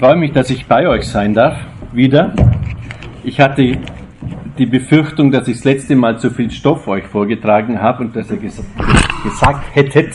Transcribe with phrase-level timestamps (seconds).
[0.00, 1.58] freue mich, dass ich bei euch sein darf,
[1.92, 2.32] wieder.
[3.22, 3.76] Ich hatte
[4.56, 8.30] die Befürchtung, dass ich das letzte Mal zu viel Stoff euch vorgetragen habe und dass
[8.30, 8.64] ihr ges
[9.22, 10.14] gesagt hättet,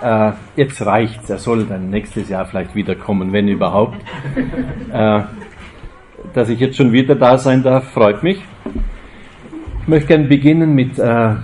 [0.00, 4.00] äh, jetzt reicht's, er soll dann nächstes Jahr vielleicht wiederkommen, wenn überhaupt.
[4.92, 5.22] Äh,
[6.32, 8.40] dass ich jetzt schon wieder da sein darf, freut mich.
[9.82, 11.34] Ich möchte gerne beginnen mit, äh,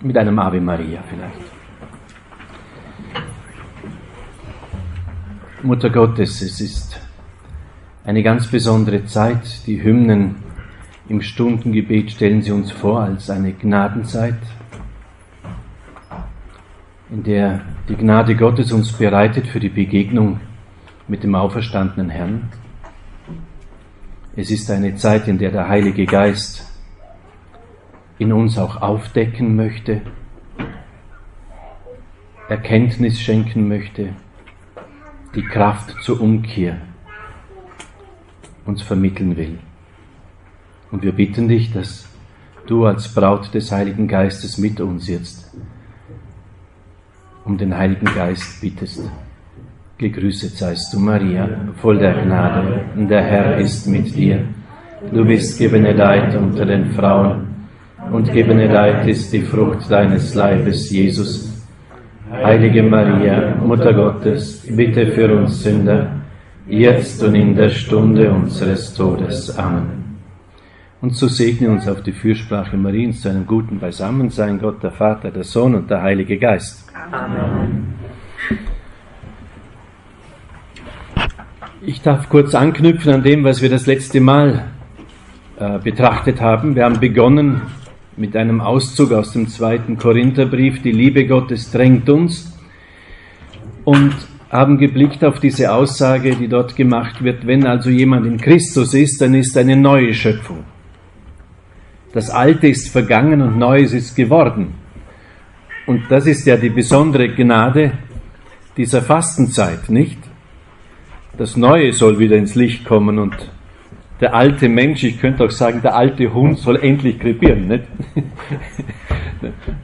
[0.00, 1.65] mit einem Ave Maria vielleicht.
[5.66, 7.00] Mutter Gottes, es ist
[8.04, 9.66] eine ganz besondere Zeit.
[9.66, 10.36] Die Hymnen
[11.08, 14.38] im Stundengebet stellen sie uns vor als eine Gnadenzeit,
[17.10, 20.38] in der die Gnade Gottes uns bereitet für die Begegnung
[21.08, 22.48] mit dem auferstandenen Herrn.
[24.36, 26.64] Es ist eine Zeit, in der der Heilige Geist
[28.18, 30.02] in uns auch aufdecken möchte,
[32.48, 34.14] Erkenntnis schenken möchte,
[35.34, 36.78] die Kraft zur Umkehr
[38.64, 39.58] uns vermitteln will.
[40.90, 42.08] Und wir bitten dich, dass
[42.66, 45.52] du als Braut des Heiligen Geistes mit uns jetzt
[47.44, 49.08] um den Heiligen Geist bittest.
[49.98, 51.48] Gegrüßet seist du, Maria,
[51.80, 54.44] voll der Gnade, der Herr ist mit dir.
[55.12, 57.46] Du bist gebenedeit unter den Frauen,
[58.12, 61.55] und gebenedeit ist die Frucht deines Leibes, Jesus.
[62.30, 66.10] Heilige Maria, Mutter Gottes, bitte für uns Sünder,
[66.66, 69.56] jetzt und in der Stunde unseres Todes.
[69.56, 70.18] Amen.
[71.00, 75.30] Und so segne uns auf die Fürsprache Mariens zu einem guten Beisammensein, Gott der Vater,
[75.30, 76.90] der Sohn und der Heilige Geist.
[77.12, 77.94] Amen.
[81.82, 84.64] Ich darf kurz anknüpfen an dem, was wir das letzte Mal
[85.60, 86.74] äh, betrachtet haben.
[86.74, 87.62] Wir haben begonnen
[88.16, 92.56] mit einem Auszug aus dem zweiten Korintherbrief, die Liebe Gottes drängt uns
[93.84, 94.14] und
[94.50, 99.20] haben geblickt auf diese Aussage, die dort gemacht wird, wenn also jemand in Christus ist,
[99.20, 100.64] dann ist eine neue Schöpfung.
[102.12, 104.74] Das Alte ist vergangen und Neues ist geworden.
[105.86, 107.92] Und das ist ja die besondere Gnade
[108.76, 110.18] dieser Fastenzeit, nicht?
[111.36, 113.36] Das Neue soll wieder ins Licht kommen und
[114.20, 117.68] der alte Mensch, ich könnte auch sagen, der alte Hund soll endlich krepieren.
[117.68, 117.84] Nicht?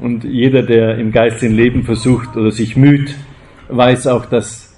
[0.01, 3.15] Und jeder, der im geistigen Leben versucht oder sich müht,
[3.69, 4.75] weiß auch, dass,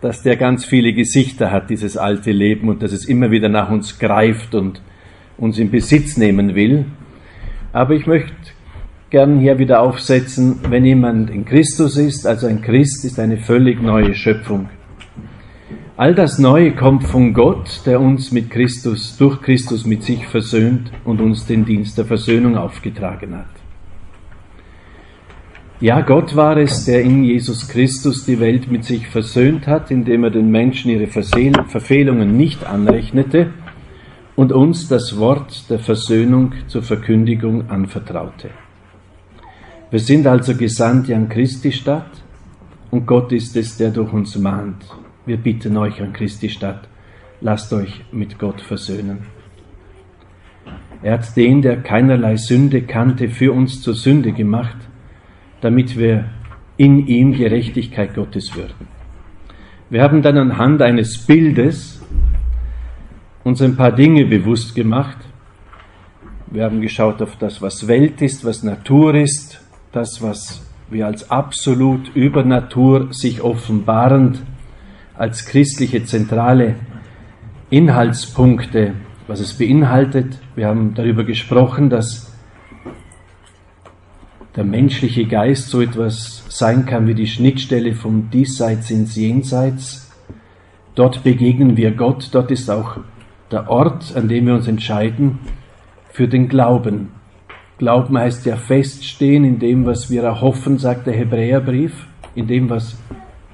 [0.00, 3.70] dass der ganz viele Gesichter hat, dieses alte Leben, und dass es immer wieder nach
[3.70, 4.80] uns greift und
[5.36, 6.86] uns in Besitz nehmen will.
[7.72, 8.32] Aber ich möchte
[9.10, 13.82] gern hier wieder aufsetzen, wenn jemand in Christus ist, also ein Christ ist eine völlig
[13.82, 14.70] neue Schöpfung.
[15.98, 20.92] All das Neue kommt von Gott, der uns mit Christus, durch Christus mit sich versöhnt
[21.04, 23.50] und uns den Dienst der Versöhnung aufgetragen hat.
[25.80, 30.22] Ja, Gott war es, der in Jesus Christus die Welt mit sich versöhnt hat, indem
[30.22, 33.50] er den Menschen ihre Verfehlungen nicht anrechnete
[34.36, 38.50] und uns das Wort der Versöhnung zur Verkündigung anvertraute.
[39.90, 42.22] Wir sind also Gesandte an Christi Stadt
[42.92, 44.84] und Gott ist es, der durch uns mahnt
[45.28, 46.88] wir bitten euch an Christi Stadt,
[47.42, 49.26] lasst euch mit Gott versöhnen.
[51.02, 54.76] Er hat den, der keinerlei Sünde kannte, für uns zur Sünde gemacht,
[55.60, 56.30] damit wir
[56.78, 58.88] in ihm Gerechtigkeit Gottes würden.
[59.90, 62.02] Wir haben dann anhand eines Bildes
[63.44, 65.18] uns ein paar Dinge bewusst gemacht.
[66.46, 69.60] Wir haben geschaut auf das, was Welt ist, was Natur ist,
[69.92, 74.42] das, was wir als absolut über Natur sich offenbarend
[75.18, 76.76] als christliche zentrale
[77.70, 78.94] Inhaltspunkte,
[79.26, 80.38] was es beinhaltet.
[80.54, 82.32] Wir haben darüber gesprochen, dass
[84.54, 90.10] der menschliche Geist so etwas sein kann wie die Schnittstelle vom Diesseits ins Jenseits.
[90.94, 92.98] Dort begegnen wir Gott, dort ist auch
[93.50, 95.40] der Ort, an dem wir uns entscheiden
[96.10, 97.10] für den Glauben.
[97.78, 102.96] Glauben heißt ja feststehen in dem, was wir erhoffen, sagt der Hebräerbrief, in dem, was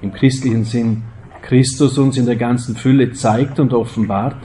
[0.00, 1.03] im christlichen Sinn
[1.44, 4.37] Christus uns in der ganzen Fülle zeigt und offenbart,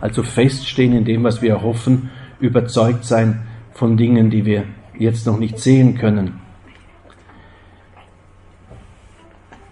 [0.00, 2.10] also feststehen in dem, was wir erhoffen,
[2.40, 4.64] überzeugt sein von Dingen, die wir
[4.98, 6.40] jetzt noch nicht sehen können.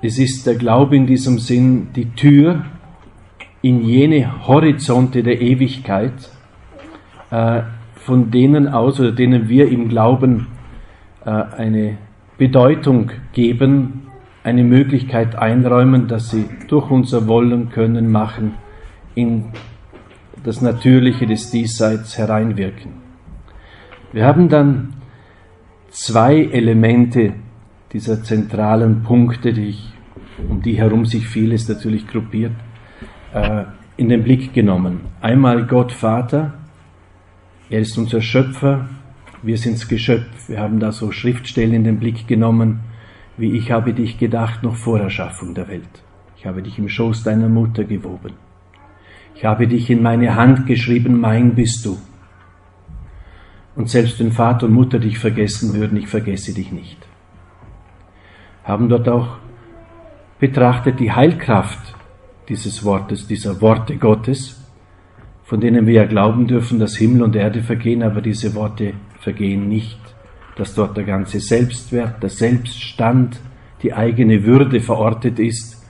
[0.01, 2.65] Es ist der Glaube in diesem Sinn die Tür
[3.63, 6.31] in jene Horizonte der Ewigkeit,
[7.31, 7.63] äh,
[7.97, 10.47] von denen aus oder denen wir im Glauben
[11.25, 11.99] äh, eine
[12.39, 14.06] Bedeutung geben,
[14.47, 18.55] eine Möglichkeit einräumen, dass sie durch unser Wollen können machen
[19.15, 19.47] in
[20.45, 22.93] das Natürliche des Diesseits hereinwirken.
[24.13, 24.95] Wir haben dann
[25.91, 27.35] zwei Elemente
[27.93, 29.93] dieser zentralen Punkte, die ich,
[30.49, 32.53] um die herum sich vieles natürlich gruppiert.
[33.37, 33.65] äh,
[33.97, 35.01] in den Blick genommen.
[35.21, 36.55] Einmal Gott Vater,
[37.71, 38.89] er ist unser Schöpfer,
[39.43, 40.49] wir sind's Geschöpf.
[40.49, 42.81] Wir haben da so Schriftstellen in den Blick genommen,
[43.37, 46.03] wie ich habe dich gedacht noch vor Erschaffung der Welt.
[46.37, 48.35] Ich habe dich im Schoß deiner Mutter gewoben.
[49.35, 51.99] Ich habe dich in meine Hand geschrieben, mein bist du.
[53.75, 56.97] Und selbst wenn Vater und Mutter dich vergessen würden, ich vergesse dich nicht.
[58.65, 59.37] Haben dort auch
[60.39, 61.95] betrachtet die Heilkraft
[62.49, 64.63] dieses Wortes, dieser Worte Gottes,
[65.45, 69.69] von denen wir ja glauben dürfen, dass Himmel und Erde vergehen, aber diese Worte vergehen
[69.69, 69.99] nicht,
[70.57, 73.41] dass dort der ganze Selbstwert, der Selbststand,
[73.83, 75.87] die eigene Würde verortet ist,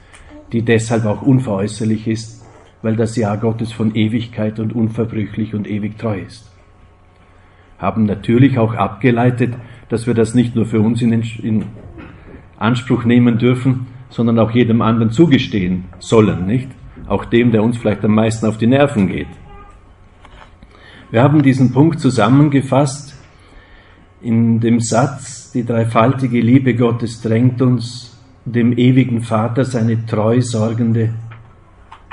[0.52, 2.44] die deshalb auch unveräußerlich ist,
[2.82, 6.52] weil das Ja Gottes von Ewigkeit und unverbrüchlich und ewig treu ist.
[7.78, 9.54] Haben natürlich auch abgeleitet,
[9.88, 11.64] dass wir das nicht nur für uns in, in
[12.58, 16.68] Anspruch nehmen dürfen, sondern auch jedem anderen zugestehen sollen, nicht?
[17.06, 19.28] Auch dem, der uns vielleicht am meisten auf die Nerven geht.
[21.10, 23.15] Wir haben diesen Punkt zusammengefasst
[24.20, 31.12] in dem Satz, die dreifaltige Liebe Gottes drängt uns, dem ewigen Vater seine treu sorgende,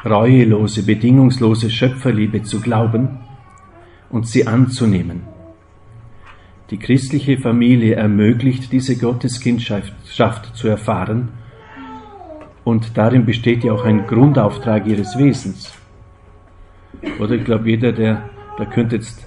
[0.03, 3.19] reuelose, bedingungslose Schöpferliebe zu glauben
[4.09, 5.21] und sie anzunehmen.
[6.69, 11.29] Die christliche Familie ermöglicht diese Gotteskindschaft zu erfahren
[12.63, 15.73] und darin besteht ja auch ein Grundauftrag ihres Wesens.
[17.19, 19.22] Oder ich glaube, jeder, der, da könnte jetzt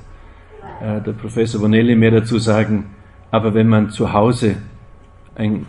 [0.81, 2.87] äh, der Professor Bonelli mehr dazu sagen,
[3.31, 4.57] aber wenn man zu Hause
[5.35, 5.67] ein,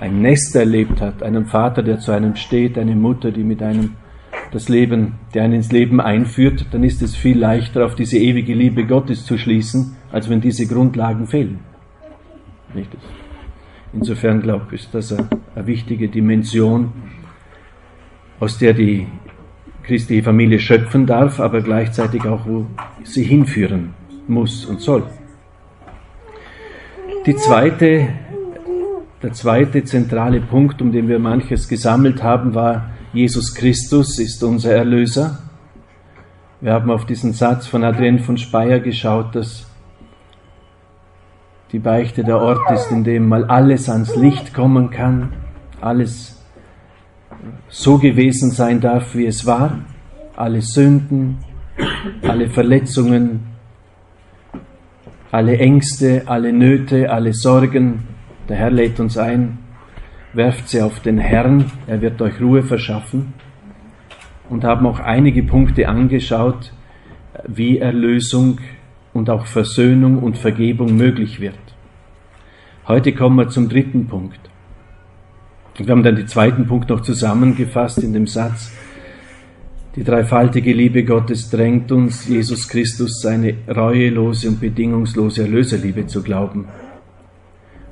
[0.00, 3.96] ein Nest erlebt hat, einen Vater, der zu einem steht, eine Mutter, die mit einem
[4.52, 8.54] das Leben, der einen ins Leben einführt, dann ist es viel leichter, auf diese ewige
[8.54, 11.60] Liebe Gottes zu schließen, als wenn diese Grundlagen fehlen.
[12.74, 12.90] Nicht?
[13.92, 16.92] Insofern glaube ich, ist das eine, eine wichtige Dimension,
[18.40, 19.06] aus der die
[19.84, 22.66] christliche Familie schöpfen darf, aber gleichzeitig auch, wo
[23.04, 23.94] sie hinführen
[24.30, 25.02] muss und soll.
[27.26, 28.08] Die zweite,
[29.22, 34.72] der zweite zentrale Punkt, um den wir manches gesammelt haben, war, Jesus Christus ist unser
[34.72, 35.38] Erlöser.
[36.62, 39.66] Wir haben auf diesen Satz von Adrienne von Speyer geschaut, dass
[41.72, 45.32] die Beichte der Ort ist, in dem mal alles ans Licht kommen kann,
[45.80, 46.42] alles
[47.68, 49.78] so gewesen sein darf, wie es war,
[50.36, 51.38] alle Sünden,
[52.22, 53.49] alle Verletzungen,
[55.30, 58.04] alle Ängste, alle Nöte, alle Sorgen.
[58.48, 59.58] Der Herr lädt uns ein,
[60.32, 63.34] werft sie auf den Herrn, er wird euch Ruhe verschaffen.
[64.48, 66.72] Und haben auch einige Punkte angeschaut,
[67.46, 68.58] wie Erlösung
[69.12, 71.54] und auch Versöhnung und Vergebung möglich wird.
[72.88, 74.40] Heute kommen wir zum dritten Punkt.
[75.76, 78.72] Wir haben dann den zweiten Punkt noch zusammengefasst in dem Satz,
[79.96, 86.68] die dreifaltige Liebe Gottes drängt uns, Jesus Christus seine reuelose und bedingungslose Erlöserliebe zu glauben,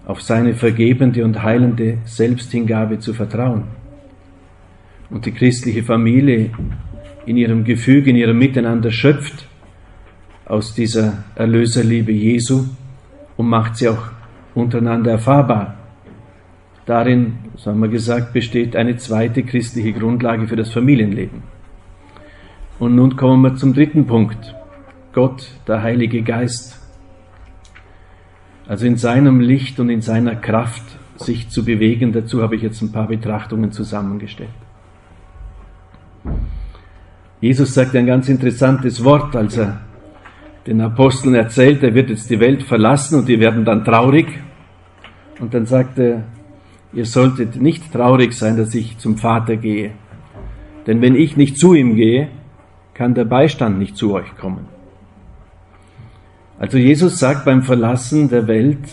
[0.07, 3.65] auf seine vergebende und heilende Selbsthingabe zu vertrauen.
[5.11, 6.51] Und die christliche Familie
[7.27, 9.49] in ihrem Gefüge, in ihrem Miteinander schöpft
[10.45, 12.65] aus dieser Erlöserliebe Jesu
[13.37, 14.11] und macht sie auch
[14.55, 15.77] untereinander erfahrbar.
[16.87, 21.58] Darin, so haben wir gesagt, besteht eine zweite christliche Grundlage für das Familienleben.
[22.79, 24.55] Und nun kommen wir zum dritten Punkt.
[25.13, 26.79] Gott, der Heilige Geist.
[28.69, 30.85] Also in seinem Licht und in seiner Kraft
[31.17, 32.13] sich zu bewegen.
[32.13, 34.51] Dazu habe ich jetzt ein paar Betrachtungen zusammengestellt.
[37.41, 39.81] Jesus sagt ein ganz interessantes Wort, als er
[40.67, 44.27] den Aposteln erzählt, er wird jetzt die Welt verlassen und die werden dann traurig.
[45.41, 46.25] Und dann sagt er,
[46.93, 49.93] ihr solltet nicht traurig sein, dass ich zum Vater gehe.
[50.87, 52.29] Denn wenn ich nicht zu ihm gehe,
[52.99, 54.67] kann der Beistand nicht zu euch kommen.
[56.59, 58.89] Also Jesus sagt beim Verlassen der Welt,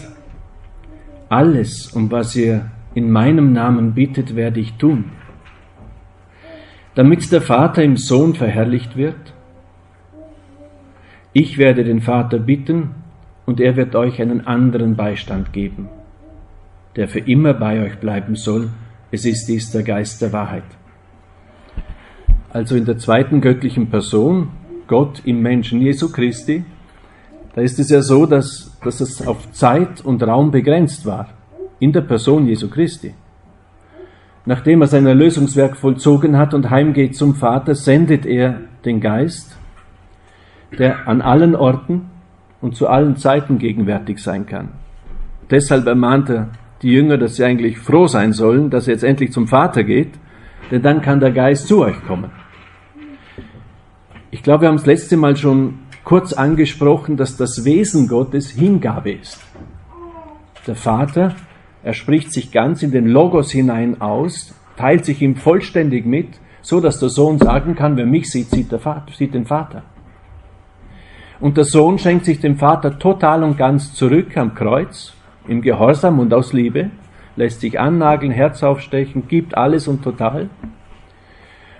[1.28, 5.06] alles, um was ihr in meinem Namen bittet, werde ich tun,
[6.94, 9.34] damit der Vater im Sohn verherrlicht wird.
[11.34, 12.92] Ich werde den Vater bitten,
[13.48, 15.90] und er wird euch einen anderen Beistand geben,
[16.96, 18.70] der für immer bei euch bleiben soll.
[19.10, 20.64] Es ist dies der Geist der Wahrheit
[22.56, 24.48] also in der zweiten göttlichen Person,
[24.88, 26.64] Gott im Menschen Jesu Christi,
[27.54, 31.28] da ist es ja so, dass, dass es auf Zeit und Raum begrenzt war,
[31.80, 33.14] in der Person Jesu Christi.
[34.46, 39.58] Nachdem er sein Erlösungswerk vollzogen hat und heimgeht zum Vater, sendet er den Geist,
[40.80, 42.10] der an allen Orten
[42.62, 44.70] und zu allen Zeiten gegenwärtig sein kann.
[45.52, 49.34] Deshalb ermahnt er die Jünger, dass sie eigentlich froh sein sollen, dass er jetzt endlich
[49.34, 50.14] zum Vater geht,
[50.72, 52.32] denn dann kann der Geist zu euch kommen.
[54.36, 59.14] Ich glaube, wir haben das letzte Mal schon kurz angesprochen, dass das Wesen Gottes Hingabe
[59.14, 59.40] ist.
[60.68, 61.34] Der Vater,
[61.84, 66.28] er spricht sich ganz in den Logos hinein aus, teilt sich ihm vollständig mit,
[66.62, 69.84] so dass der Sohn sagen kann, wer mich sieht, sieht, Vater, sieht den Vater.
[71.40, 75.14] Und der Sohn schenkt sich dem Vater total und ganz zurück am Kreuz,
[75.48, 76.92] im Gehorsam und aus Liebe,
[77.38, 80.50] lässt sich annageln, Herz aufstechen, gibt alles und total.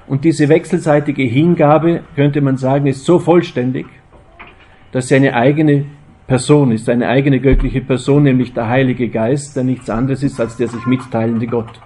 [0.08, 3.88] Und diese wechselseitige Hingabe, könnte man sagen, ist so vollständig,
[4.92, 5.86] dass sie eine eigene
[6.28, 10.58] Person ist, eine eigene göttliche Person, nämlich der Heilige Geist, der nichts anderes ist als
[10.58, 11.82] der sich mitteilende Gott.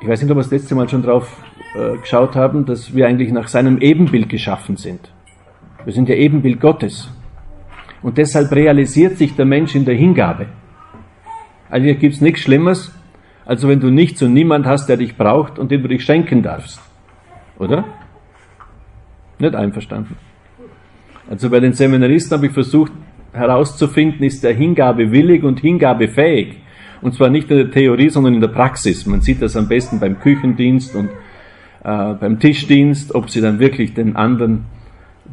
[0.00, 1.36] Ich weiß nicht, ob wir das letzte Mal schon drauf
[1.74, 5.12] äh, geschaut haben, dass wir eigentlich nach seinem Ebenbild geschaffen sind.
[5.84, 7.10] Wir sind ja Ebenbild Gottes.
[8.02, 10.46] Und deshalb realisiert sich der Mensch in der Hingabe.
[11.68, 12.92] Also hier gibt es nichts Schlimmes,
[13.48, 16.42] als wenn du nichts und niemand hast, der dich braucht und den du dich schenken
[16.42, 16.80] darfst.
[17.58, 17.82] Oder?
[19.38, 20.16] Nicht einverstanden.
[21.30, 22.92] Also bei den Seminaristen habe ich versucht
[23.32, 26.58] herauszufinden, ist der Hingabe willig und Hingabe fähig.
[27.00, 29.06] Und zwar nicht in der Theorie, sondern in der Praxis.
[29.06, 31.08] Man sieht das am besten beim Küchendienst und
[31.84, 34.66] äh, beim Tischdienst, ob sie dann wirklich den anderen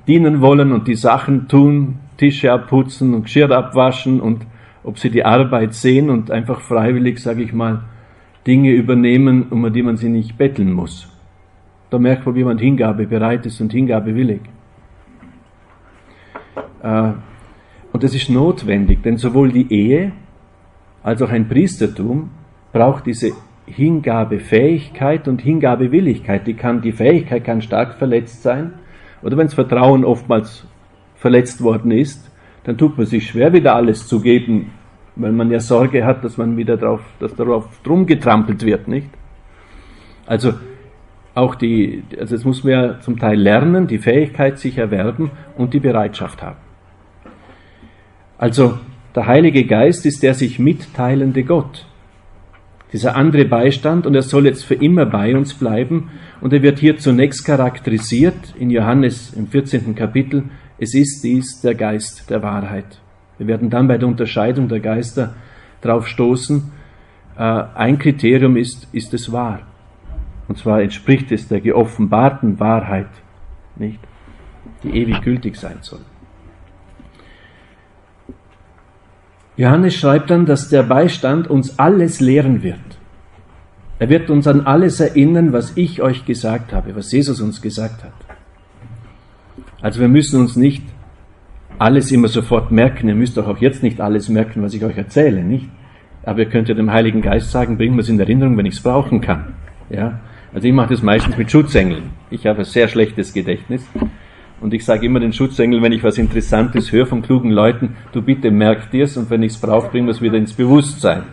[0.08, 4.46] dienen wollen und die Sachen tun, Tische abputzen und Geschirr abwaschen und
[4.84, 7.84] ob sie die Arbeit sehen und einfach freiwillig, sage ich mal,
[8.46, 11.08] Dinge übernehmen, um die man sie nicht betteln muss.
[11.90, 14.42] Da merkt man, wie man Hingabe bereit ist und Hingabe willig.
[16.84, 17.12] Äh,
[17.92, 20.12] und das ist notwendig, denn sowohl die Ehe
[21.02, 22.30] als auch ein Priestertum
[22.74, 23.32] braucht diese
[23.68, 26.46] Hingabefähigkeit und Hingabewilligkeit.
[26.46, 28.74] Die, kann, die Fähigkeit kann stark verletzt sein.
[29.22, 30.68] Oder wenn das Vertrauen oftmals
[31.16, 32.30] verletzt worden ist,
[32.64, 34.72] dann tut man sich schwer, wieder alles zu geben,
[35.16, 39.10] weil man ja Sorge hat, dass man wieder drauf, dass darauf drum getrampelt wird, nicht?
[40.26, 40.54] Also
[41.34, 45.74] auch die, also das muss man ja zum Teil lernen, die Fähigkeit sich erwerben und
[45.74, 46.58] die Bereitschaft haben.
[48.38, 48.80] Also
[49.14, 51.86] der Heilige Geist ist der sich mitteilende Gott.
[52.92, 56.80] Dieser andere Beistand und er soll jetzt für immer bei uns bleiben und er wird
[56.80, 59.96] hier zunächst charakterisiert in Johannes im 14.
[59.96, 60.44] Kapitel,
[60.78, 63.00] es ist dies der Geist der Wahrheit.
[63.38, 65.36] Wir werden dann bei der Unterscheidung der Geister
[65.82, 66.72] darauf stoßen,
[67.38, 69.62] äh, ein Kriterium ist, ist es wahr.
[70.48, 73.10] Und zwar entspricht es der geoffenbarten Wahrheit,
[73.76, 74.00] nicht?
[74.84, 76.00] Die ewig gültig sein soll.
[79.58, 82.80] Johannes schreibt dann, dass der Beistand uns alles lehren wird.
[84.00, 88.04] Er wird uns an alles erinnern, was ich euch gesagt habe, was Jesus uns gesagt
[88.04, 88.14] hat.
[89.82, 90.84] Also wir müssen uns nicht
[91.80, 93.08] alles immer sofort merken.
[93.08, 95.70] Ihr müsst doch auch jetzt nicht alles merken, was ich euch erzähle, nicht?
[96.24, 98.76] Aber ihr könnt ja dem Heiligen Geist sagen, bring mir es in Erinnerung, wenn ich
[98.76, 99.54] es brauchen kann.
[99.90, 100.20] Ja?
[100.54, 102.04] Also ich mache das meistens mit Schutzengeln.
[102.32, 103.88] Ich habe ein sehr schlechtes Gedächtnis.
[104.62, 108.22] Und ich sage immer den Schutzengeln, wenn ich was Interessantes höre von klugen Leuten, du
[108.22, 111.24] bitte merk dir's und wenn ich es brauche, bringen wir es wieder ins Bewusstsein.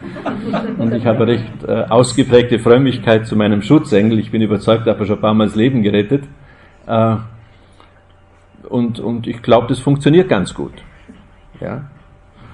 [0.77, 4.19] Und ich habe recht äh, ausgeprägte Frömmigkeit zu meinem Schutzengel.
[4.19, 6.25] Ich bin überzeugt, er hat schon ein paar Mal das Leben gerettet.
[6.87, 7.17] Äh,
[8.73, 10.73] und, und ich glaube, das funktioniert ganz gut.
[11.61, 11.91] Ja.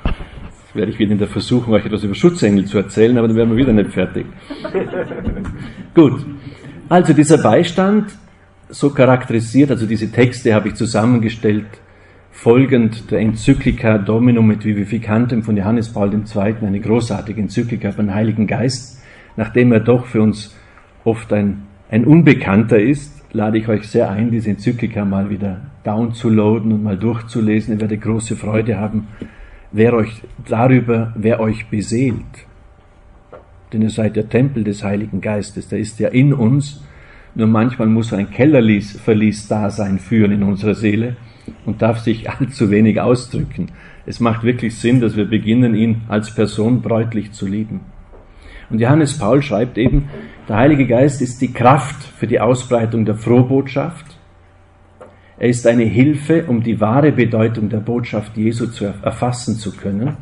[0.05, 3.37] Jetzt werde ich wieder in der Versuchung, euch etwas über Schutzengel zu erzählen, aber dann
[3.37, 4.27] werden wir wieder nicht fertig.
[5.95, 6.27] gut.
[6.89, 8.11] Also dieser Beistand
[8.69, 11.67] so charakterisiert, also diese Texte habe ich zusammengestellt,
[12.31, 18.47] folgend der Enzyklika Dominum et Vivificantem von Johannes Paul II., eine großartige Enzyklika von Heiligen
[18.47, 19.03] Geist,
[19.37, 20.55] nachdem er doch für uns
[21.05, 26.73] oft ein, ein Unbekannter ist, lade ich euch sehr ein, diese Enzyklika mal wieder downzuladen
[26.73, 27.75] und mal durchzulesen.
[27.75, 29.09] Ihr werdet große Freude haben,
[29.73, 32.47] wer euch darüber, wer euch beseelt.
[33.73, 36.83] Denn ihr seid der Tempel des Heiligen Geistes, der ist ja in uns
[37.39, 41.17] nur manchmal muss ein Kellerverlies da sein führen in unserer Seele
[41.67, 43.71] und darf sich allzu wenig ausdrücken.
[44.07, 47.81] Es macht wirklich Sinn, dass wir beginnen, ihn als Person bräutlich zu lieben.
[48.71, 50.09] Und Johannes Paul schreibt eben,
[50.49, 54.08] der Heilige Geist ist die Kraft für die Ausbreitung der Frohbotschaft.
[55.39, 60.17] Er ist eine Hilfe, um die wahre Bedeutung der Botschaft Jesu zu erfassen zu können.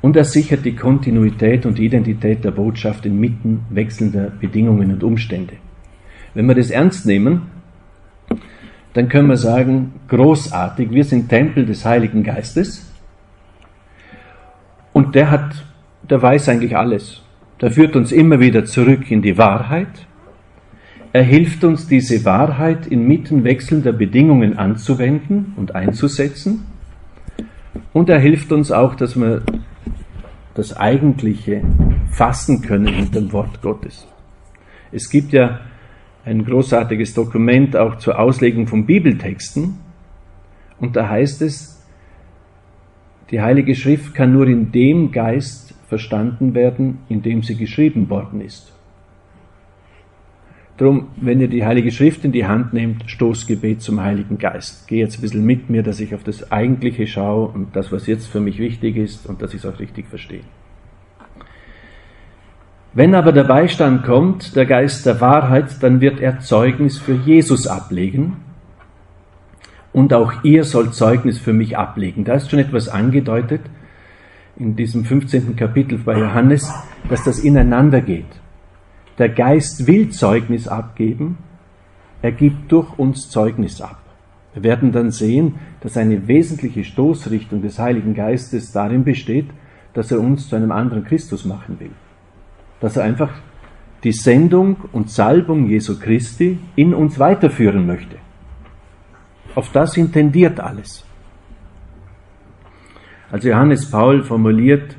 [0.00, 5.54] Und er sichert die Kontinuität und Identität der Botschaft inmitten wechselnder Bedingungen und Umstände.
[6.32, 7.42] Wenn wir das ernst nehmen,
[8.94, 12.90] dann können wir sagen, großartig, wir sind Tempel des Heiligen Geistes
[14.92, 15.64] und der hat,
[16.08, 17.22] der weiß eigentlich alles.
[17.60, 20.06] Der führt uns immer wieder zurück in die Wahrheit.
[21.12, 26.66] Er hilft uns, diese Wahrheit inmitten wechselnder Bedingungen anzuwenden und einzusetzen.
[27.92, 29.42] Und er hilft uns auch, dass wir
[30.54, 31.62] das Eigentliche
[32.12, 34.06] fassen können mit dem Wort Gottes.
[34.92, 35.60] Es gibt ja
[36.24, 39.78] ein großartiges Dokument auch zur Auslegung von Bibeltexten.
[40.78, 41.84] Und da heißt es,
[43.32, 48.40] die Heilige Schrift kann nur in dem Geist verstanden werden, in dem sie geschrieben worden
[48.40, 48.72] ist.
[50.80, 54.88] Drum, wenn ihr die Heilige Schrift in die Hand nehmt, Stoßgebet zum Heiligen Geist.
[54.88, 58.06] Geh jetzt ein bisschen mit mir, dass ich auf das Eigentliche schaue und das, was
[58.06, 60.40] jetzt für mich wichtig ist und dass ich es auch richtig verstehe.
[62.94, 67.66] Wenn aber der Beistand kommt, der Geist der Wahrheit, dann wird er Zeugnis für Jesus
[67.66, 68.38] ablegen.
[69.92, 72.24] Und auch ihr sollt Zeugnis für mich ablegen.
[72.24, 73.60] Da ist schon etwas angedeutet
[74.56, 75.56] in diesem 15.
[75.56, 76.72] Kapitel bei Johannes,
[77.10, 78.40] dass das ineinander geht.
[79.20, 81.36] Der Geist will Zeugnis abgeben,
[82.22, 83.98] er gibt durch uns Zeugnis ab.
[84.54, 89.44] Wir werden dann sehen, dass eine wesentliche Stoßrichtung des Heiligen Geistes darin besteht,
[89.92, 91.90] dass er uns zu einem anderen Christus machen will.
[92.80, 93.30] Dass er einfach
[94.04, 98.16] die Sendung und Salbung Jesu Christi in uns weiterführen möchte.
[99.54, 101.04] Auf das intendiert alles.
[103.30, 104.96] Also Johannes Paul formuliert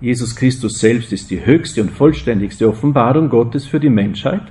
[0.00, 4.42] Jesus Christus selbst ist die höchste und vollständigste Offenbarung Gottes für die Menschheit.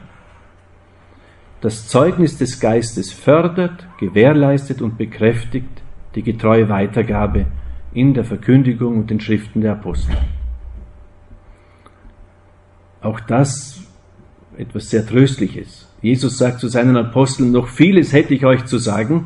[1.62, 5.82] Das Zeugnis des Geistes fördert, gewährleistet und bekräftigt
[6.16, 7.46] die getreue Weitergabe
[7.94, 10.18] in der Verkündigung und den Schriften der Apostel.
[13.02, 13.82] Auch das
[14.58, 15.88] etwas sehr Tröstliches.
[16.02, 19.26] Jesus sagt zu seinen Aposteln, noch vieles hätte ich euch zu sagen,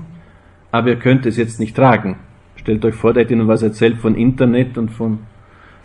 [0.72, 2.18] aber ihr könnt es jetzt nicht tragen.
[2.56, 5.20] Stellt euch vor, der hätte ihnen was erzählt von Internet und von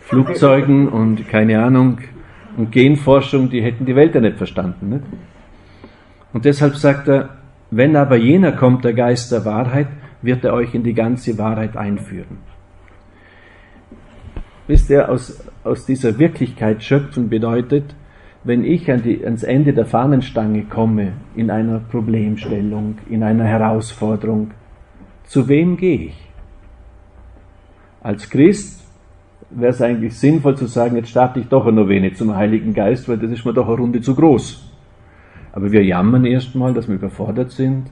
[0.07, 1.97] Flugzeugen und keine Ahnung
[2.55, 4.89] und Genforschung, die hätten die Welt ja nicht verstanden.
[4.89, 5.03] Nicht?
[6.31, 7.29] Und deshalb sagt er,
[7.71, 9.87] wenn aber jener kommt, der Geist der Wahrheit,
[10.21, 12.37] wird er euch in die ganze Wahrheit einführen.
[14.67, 17.93] Wisst ihr, aus, aus dieser Wirklichkeit schöpfen bedeutet,
[18.45, 24.51] wenn ich an die, ans Ende der Fahnenstange komme, in einer Problemstellung, in einer Herausforderung,
[25.25, 26.29] zu wem gehe ich?
[28.01, 28.86] Als Christ
[29.49, 33.07] wäre es eigentlich sinnvoll zu sagen, jetzt starte ich doch ein wenig zum Heiligen Geist,
[33.07, 34.71] weil das ist mir doch eine Runde zu groß.
[35.53, 37.89] Aber wir jammern erstmal, dass wir überfordert sind.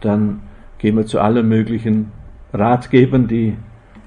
[0.00, 0.40] Dann
[0.78, 2.12] gehen wir zu allen möglichen
[2.52, 3.54] Ratgebern, die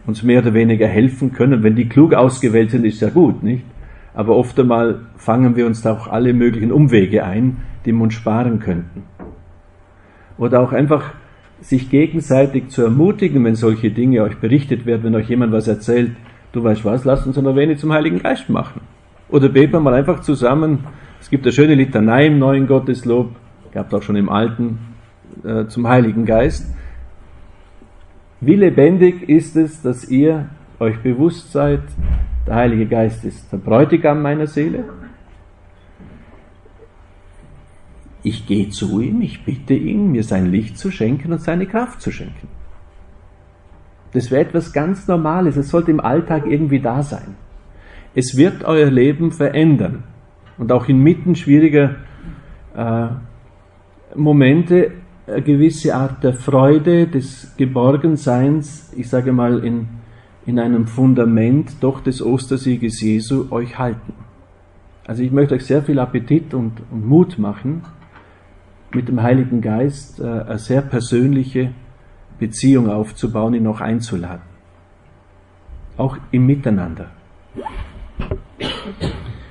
[0.06, 1.63] uns mehr oder weniger helfen können.
[1.63, 3.65] Wenn die klug ausgewählt sind, ist ja gut, nicht?
[4.13, 8.13] Aber oft einmal fangen wir uns da auch alle möglichen Umwege ein, die wir uns
[8.13, 9.03] sparen könnten.
[10.38, 11.13] Oder auch einfach
[11.62, 16.12] sich gegenseitig zu ermutigen, wenn solche Dinge euch berichtet werden, wenn euch jemand was erzählt,
[16.58, 18.82] du weißt was, lasst uns ein wenig zum Heiligen Geist machen.
[19.30, 20.86] Oder beten wir mal einfach zusammen.
[21.22, 23.36] Es gibt eine schöne Litanei im neuen Gotteslob,
[23.72, 24.80] gab es auch schon im alten,
[25.43, 26.74] äh, zum Heiligen Geist.
[28.41, 31.82] Wie lebendig ist es, dass ihr euch bewusst seid,
[32.46, 34.86] der Heilige Geist ist der Bräutigam meiner Seele.
[38.24, 42.02] Ich gehe zu ihm, ich bitte ihn, mir sein Licht zu schenken und seine Kraft
[42.02, 42.48] zu schenken.
[44.13, 45.58] Das wäre etwas ganz Normales.
[45.58, 47.36] Es sollte im Alltag irgendwie da sein.
[48.15, 50.04] Es wird euer Leben verändern.
[50.58, 51.96] Und auch inmitten schwieriger
[52.76, 53.08] äh,
[54.15, 54.91] Momente
[55.28, 59.88] eine gewisse Art der Freude, des Geborgenseins, ich sage mal in,
[60.46, 64.13] in einem Fundament doch des Ostersieges Jesu euch halten.
[65.06, 67.84] Also ich möchte euch sehr viel Appetit und, und Mut machen,
[68.93, 71.72] mit dem Heiligen Geist äh, eine sehr persönliche
[72.39, 74.41] Beziehung aufzubauen, ihn noch einzuladen.
[75.97, 77.08] Auch im Miteinander.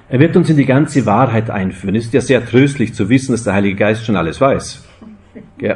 [0.08, 1.96] Er wird uns in die ganze Wahrheit einführen.
[1.96, 4.86] Es ist ja sehr tröstlich zu wissen, dass der Heilige Geist schon alles weiß.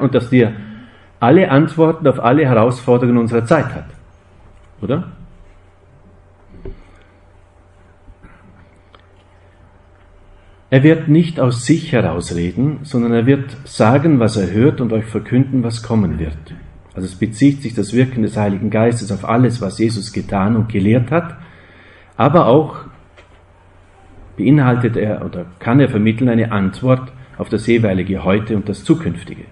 [0.01, 0.53] Und dass dir
[1.18, 3.87] alle Antworten auf alle Herausforderungen unserer Zeit hat.
[4.81, 5.12] Oder?
[10.70, 15.05] Er wird nicht aus sich herausreden, sondern er wird sagen, was er hört und euch
[15.05, 16.38] verkünden, was kommen wird.
[17.01, 20.69] Also es bezieht sich das Wirken des Heiligen Geistes auf alles, was Jesus getan und
[20.69, 21.35] gelehrt hat,
[22.19, 22.77] aber auch
[24.37, 29.45] beinhaltet er oder kann er vermitteln eine Antwort auf das jeweilige Heute und das Zukünftige.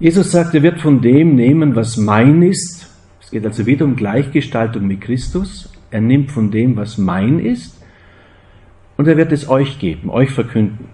[0.00, 2.90] Jesus sagt, er wird von dem nehmen, was mein ist.
[3.20, 5.70] Es geht also wieder um Gleichgestaltung mit Christus.
[5.90, 7.78] Er nimmt von dem, was mein ist,
[8.96, 10.88] und er wird es euch geben, euch verkünden.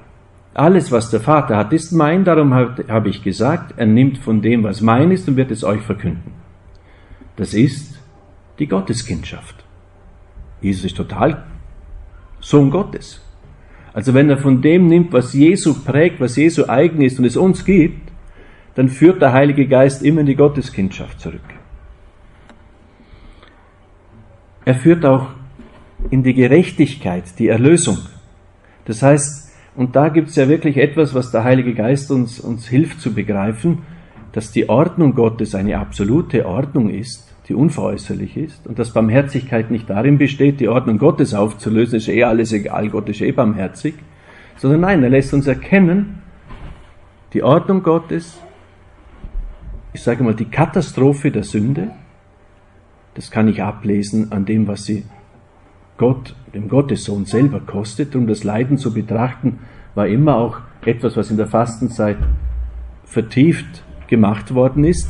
[0.54, 4.62] Alles, was der Vater hat, ist mein, darum habe ich gesagt, er nimmt von dem,
[4.62, 6.32] was mein ist und wird es euch verkünden.
[7.34, 8.00] Das ist
[8.60, 9.64] die Gotteskindschaft.
[10.60, 11.44] Jesus ist total
[12.38, 13.20] Sohn Gottes.
[13.92, 17.36] Also wenn er von dem nimmt, was Jesu prägt, was Jesu eigen ist und es
[17.36, 18.12] uns gibt,
[18.76, 21.40] dann führt der Heilige Geist immer in die Gotteskindschaft zurück.
[24.64, 25.28] Er führt auch
[26.10, 27.98] in die Gerechtigkeit, die Erlösung.
[28.84, 29.43] Das heißt,
[29.76, 33.12] Und da gibt es ja wirklich etwas, was der Heilige Geist uns, uns hilft zu
[33.12, 33.78] begreifen,
[34.32, 39.90] dass die Ordnung Gottes eine absolute Ordnung ist, die unveräußerlich ist, und dass Barmherzigkeit nicht
[39.90, 43.94] darin besteht, die Ordnung Gottes aufzulösen, ist eh alles egal, Gott ist eh barmherzig,
[44.56, 46.22] sondern nein, er lässt uns erkennen,
[47.32, 48.40] die Ordnung Gottes,
[49.92, 51.90] ich sage mal, die Katastrophe der Sünde,
[53.14, 55.04] das kann ich ablesen an dem, was sie
[55.96, 58.16] Gott, dem Gottessohn selber kostet.
[58.16, 59.60] Um das Leiden zu betrachten,
[59.94, 62.18] war immer auch etwas, was in der Fastenzeit
[63.04, 65.08] vertieft gemacht worden ist,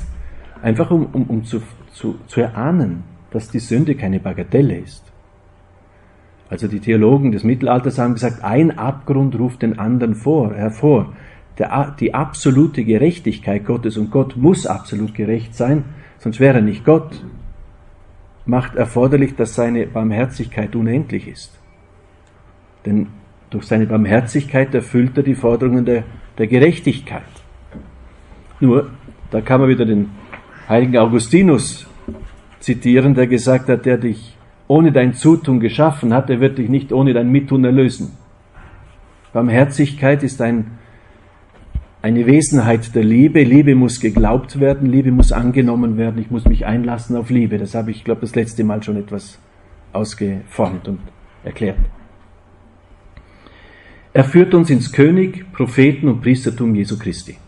[0.63, 5.05] einfach um, um, um zu, zu, zu erahnen, dass die Sünde keine Bagatelle ist.
[6.51, 11.15] Also die Theologen des Mittelalters haben gesagt, ein Abgrund ruft den anderen vor, hervor.
[11.59, 15.85] Der, die absolute Gerechtigkeit Gottes, und Gott muss absolut gerecht sein,
[16.19, 17.25] sonst wäre er nicht Gott,
[18.47, 21.59] macht erforderlich, dass seine Barmherzigkeit unendlich ist.
[22.85, 23.09] Denn
[23.51, 26.05] durch seine Barmherzigkeit erfüllt er die Forderungen der,
[26.39, 27.23] der Gerechtigkeit.
[28.61, 28.91] Nur,
[29.31, 30.11] da kann man wieder den
[30.69, 31.87] heiligen Augustinus
[32.61, 34.37] zitieren, der gesagt hat, der dich
[34.69, 38.17] ohne dein Zutun geschaffen hat, der wird dich nicht ohne dein Mittun erlösen.
[39.33, 40.79] Barmherzigkeit ist ein
[42.05, 43.43] eine Wesenheit der Liebe.
[43.45, 47.57] Liebe muss geglaubt werden, Liebe muss angenommen werden, ich muss mich einlassen auf Liebe.
[47.57, 49.39] Das habe ich, glaube das letzte Mal schon etwas
[49.95, 50.99] ausgeformt und
[51.45, 51.79] erklärt.
[54.13, 57.39] Er führt uns ins König, Propheten und Priestertum Jesu Christi.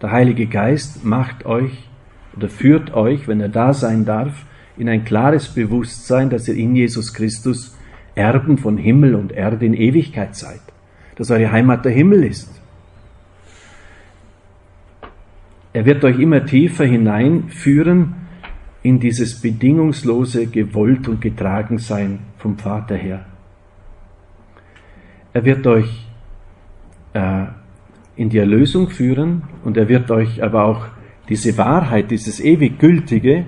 [0.00, 1.88] Der Heilige Geist macht euch
[2.36, 4.46] oder führt euch, wenn er da sein darf,
[4.76, 7.76] in ein klares Bewusstsein, dass ihr in Jesus Christus
[8.14, 10.60] Erben von Himmel und Erde in Ewigkeit seid,
[11.16, 12.60] dass eure Heimat der Himmel ist
[15.74, 18.14] Er wird euch immer tiefer hineinführen
[18.84, 23.26] in dieses bedingungslose Gewollt und Getragensein vom Vater her.
[25.32, 26.06] Er wird euch
[27.12, 27.46] äh,
[28.14, 30.86] in die Erlösung führen und er wird euch aber auch
[31.28, 33.46] diese Wahrheit, dieses ewig Gültige,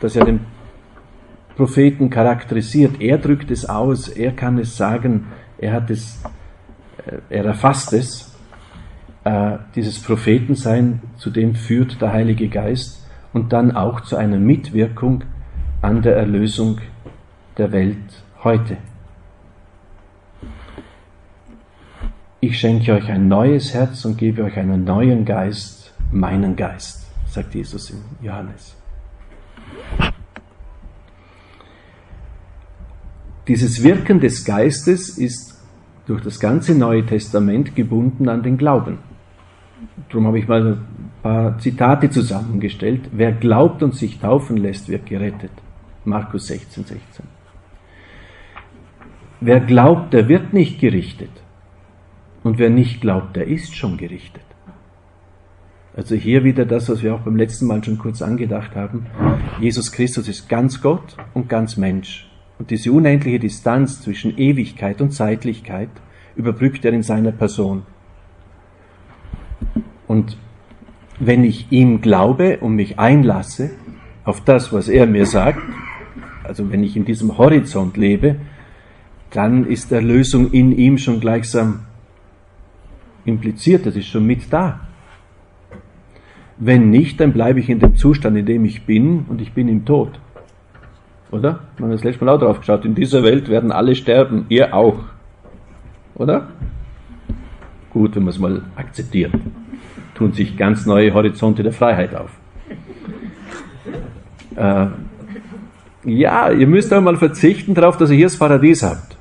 [0.00, 0.40] das er den
[1.54, 5.26] Propheten charakterisiert, er drückt es aus, er kann es sagen,
[5.58, 6.20] er hat es,
[7.06, 8.35] äh, er erfasst es
[9.26, 15.24] äh, dieses Prophetensein, zu dem führt der Heilige Geist und dann auch zu einer Mitwirkung
[15.82, 16.78] an der Erlösung
[17.58, 18.76] der Welt heute.
[22.38, 27.52] Ich schenke euch ein neues Herz und gebe euch einen neuen Geist, meinen Geist, sagt
[27.52, 28.76] Jesus in Johannes.
[33.48, 35.60] Dieses Wirken des Geistes ist
[36.06, 38.98] durch das ganze Neue Testament gebunden an den Glauben.
[40.08, 40.84] Darum habe ich mal ein
[41.22, 43.10] paar Zitate zusammengestellt.
[43.12, 45.50] Wer glaubt und sich taufen lässt, wird gerettet.
[46.04, 47.24] Markus 16, 16.
[49.40, 51.30] Wer glaubt, der wird nicht gerichtet.
[52.42, 54.42] Und wer nicht glaubt, der ist schon gerichtet.
[55.96, 59.06] Also hier wieder das, was wir auch beim letzten Mal schon kurz angedacht haben.
[59.60, 62.30] Jesus Christus ist ganz Gott und ganz Mensch.
[62.58, 65.88] Und diese unendliche Distanz zwischen Ewigkeit und Zeitlichkeit
[66.36, 67.82] überbrückt er in seiner Person.
[70.06, 70.36] Und
[71.18, 73.70] wenn ich ihm glaube und mich einlasse
[74.24, 75.60] auf das, was er mir sagt,
[76.44, 78.36] also wenn ich in diesem Horizont lebe,
[79.30, 81.80] dann ist Erlösung in ihm schon gleichsam
[83.24, 84.80] impliziert, das ist schon mit da.
[86.58, 89.68] Wenn nicht, dann bleibe ich in dem Zustand, in dem ich bin und ich bin
[89.68, 90.18] im Tod.
[91.30, 91.60] Oder?
[91.78, 92.84] Man hat das letzte Mal auch drauf geschaut.
[92.84, 95.00] In dieser Welt werden alle sterben, ihr auch.
[96.14, 96.48] Oder?
[97.90, 99.32] Gut, wenn man es mal akzeptiert
[100.16, 102.30] tun sich ganz neue Horizonte der Freiheit auf.
[104.56, 104.86] Äh,
[106.04, 109.16] ja, ihr müsst einmal verzichten darauf, dass ihr hier das Paradies habt.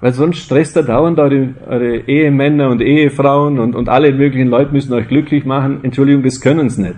[0.00, 4.72] Weil sonst stresst er dauernd eure, eure Ehemänner und Ehefrauen und, und alle möglichen Leute
[4.72, 5.80] müssen euch glücklich machen.
[5.82, 6.96] Entschuldigung, das können sie nicht.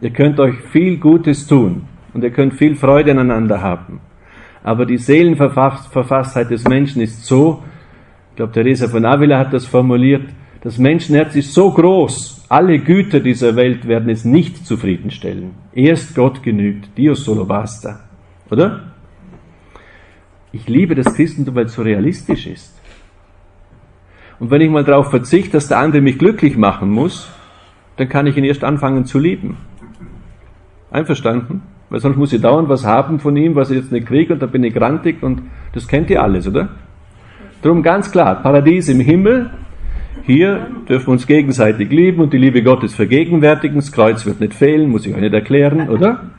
[0.00, 1.82] Ihr könnt euch viel Gutes tun
[2.14, 4.00] und ihr könnt viel Freude aneinander haben.
[4.62, 7.62] Aber die Seelenverfasstheit des Menschen ist so,
[8.40, 10.22] glaube, Teresa von Avila hat das formuliert,
[10.62, 15.50] das Menschenherz ist so groß, alle Güter dieser Welt werden es nicht zufriedenstellen.
[15.74, 18.00] Erst Gott genügt, Dios solo basta.
[18.50, 18.92] Oder?
[20.52, 22.80] Ich liebe das Christentum, weil es so realistisch ist.
[24.38, 27.30] Und wenn ich mal darauf verzichte, dass der andere mich glücklich machen muss,
[27.98, 29.58] dann kann ich ihn erst anfangen zu lieben.
[30.90, 31.60] Einverstanden?
[31.90, 34.40] Weil sonst muss ich dauernd was haben von ihm, was ich jetzt nicht kriege und
[34.40, 35.42] da bin ich grantig und
[35.74, 36.70] das kennt ihr alles, oder?
[37.62, 39.50] Drum ganz klar, Paradies im Himmel,
[40.24, 43.76] hier dürfen wir uns gegenseitig lieben und die Liebe Gottes vergegenwärtigen.
[43.76, 46.30] Das Kreuz wird nicht fehlen, muss ich euch nicht erklären, oder?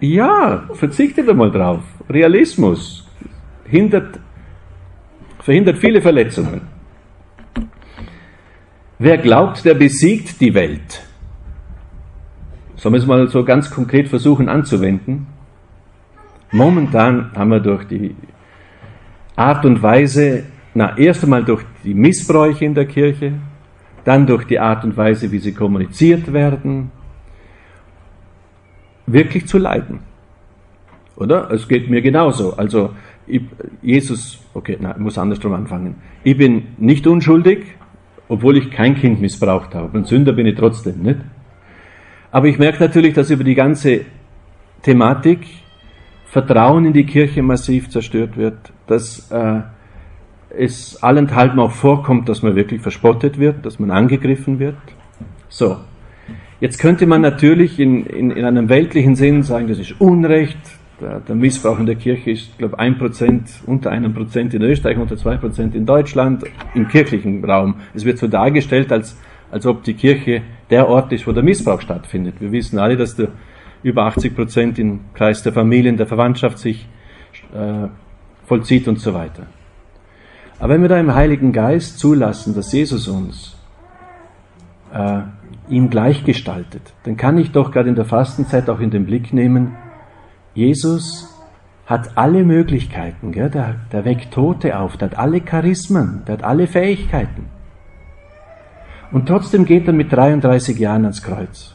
[0.00, 1.82] Ja, verzichtet einmal drauf.
[2.10, 3.08] Realismus
[3.64, 4.20] hindert
[5.44, 6.62] verhindert viele Verletzungen.
[8.98, 11.02] Wer glaubt, der besiegt die Welt.
[12.76, 15.26] Sollen wir es mal so ganz konkret versuchen anzuwenden?
[16.50, 18.14] Momentan haben wir durch die
[19.36, 20.44] Art und Weise,
[20.74, 23.34] na, erst einmal durch die Missbräuche in der Kirche,
[24.04, 26.90] dann durch die Art und Weise, wie sie kommuniziert werden,
[29.06, 30.00] wirklich zu leiden.
[31.16, 31.50] Oder?
[31.50, 32.56] Es geht mir genauso.
[32.56, 32.90] Also,
[33.26, 33.42] ich,
[33.82, 35.96] Jesus, okay, na, ich muss andersrum anfangen.
[36.22, 37.64] Ich bin nicht unschuldig,
[38.28, 39.96] obwohl ich kein Kind missbraucht habe.
[39.96, 41.20] Ein Sünder bin ich trotzdem, nicht?
[42.30, 44.00] Aber ich merke natürlich, dass über die ganze
[44.82, 45.46] Thematik
[46.34, 49.60] Vertrauen in die Kirche massiv zerstört wird, dass äh,
[50.50, 54.74] es allenthalben auch vorkommt, dass man wirklich verspottet wird, dass man angegriffen wird.
[55.48, 55.76] So,
[56.58, 60.58] jetzt könnte man natürlich in, in, in einem weltlichen Sinn sagen, das ist Unrecht,
[61.00, 64.62] der, der Missbrauch in der Kirche ist, glaube ich, ein Prozent, unter einem Prozent in
[64.62, 66.42] Österreich, unter zwei Prozent in Deutschland,
[66.74, 67.76] im kirchlichen Raum.
[67.94, 69.16] Es wird so dargestellt, als,
[69.52, 72.40] als ob die Kirche der Ort ist, wo der Missbrauch stattfindet.
[72.40, 73.28] Wir wissen alle, dass der
[73.84, 76.88] über 80 Prozent im Kreis der Familien, der Verwandtschaft sich
[77.54, 77.88] äh,
[78.44, 79.46] vollzieht und so weiter.
[80.58, 83.56] Aber wenn wir da im Heiligen Geist zulassen, dass Jesus uns
[84.92, 85.20] äh,
[85.68, 89.76] ihm gleichgestaltet, dann kann ich doch gerade in der Fastenzeit auch in den Blick nehmen,
[90.54, 91.30] Jesus
[91.84, 93.50] hat alle Möglichkeiten, gell?
[93.50, 97.46] Der, der weckt Tote auf, der hat alle Charismen, der hat alle Fähigkeiten.
[99.12, 101.73] Und trotzdem geht er mit 33 Jahren ans Kreuz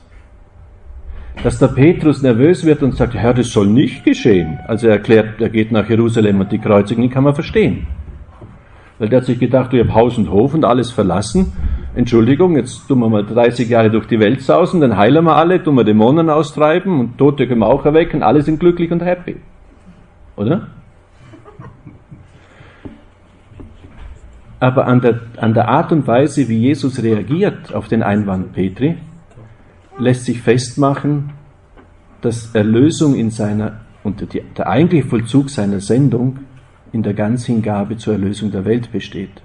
[1.44, 4.60] dass der Petrus nervös wird und sagt, Herr, das soll nicht geschehen.
[4.68, 7.88] Also er erklärt, er geht nach Jerusalem und die Kreuzigung kann man verstehen.
[8.98, 11.54] Weil der hat sich gedacht, ich habe Haus und Hof und alles verlassen.
[11.96, 15.64] Entschuldigung, jetzt tun wir mal 30 Jahre durch die Welt sausen, dann heilen wir alle,
[15.64, 19.38] tun wir Dämonen austreiben und Tote können wir auch erwecken, alle sind glücklich und happy.
[20.36, 20.68] Oder?
[24.60, 28.98] Aber an der, an der Art und Weise, wie Jesus reagiert auf den Einwand Petri,
[30.00, 31.32] lässt sich festmachen,
[32.22, 34.26] dass Erlösung in seiner und
[34.58, 36.40] der eigentliche Vollzug seiner Sendung
[36.92, 39.42] in der Ganzhingabe zur Erlösung der Welt besteht.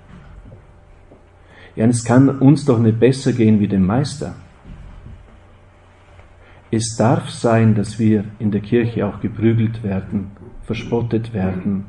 [1.77, 4.37] Ja, es kann uns doch nicht besser gehen wie dem Meister.
[6.71, 10.31] Es darf sein, dass wir in der Kirche auch geprügelt werden,
[10.63, 11.87] verspottet werden,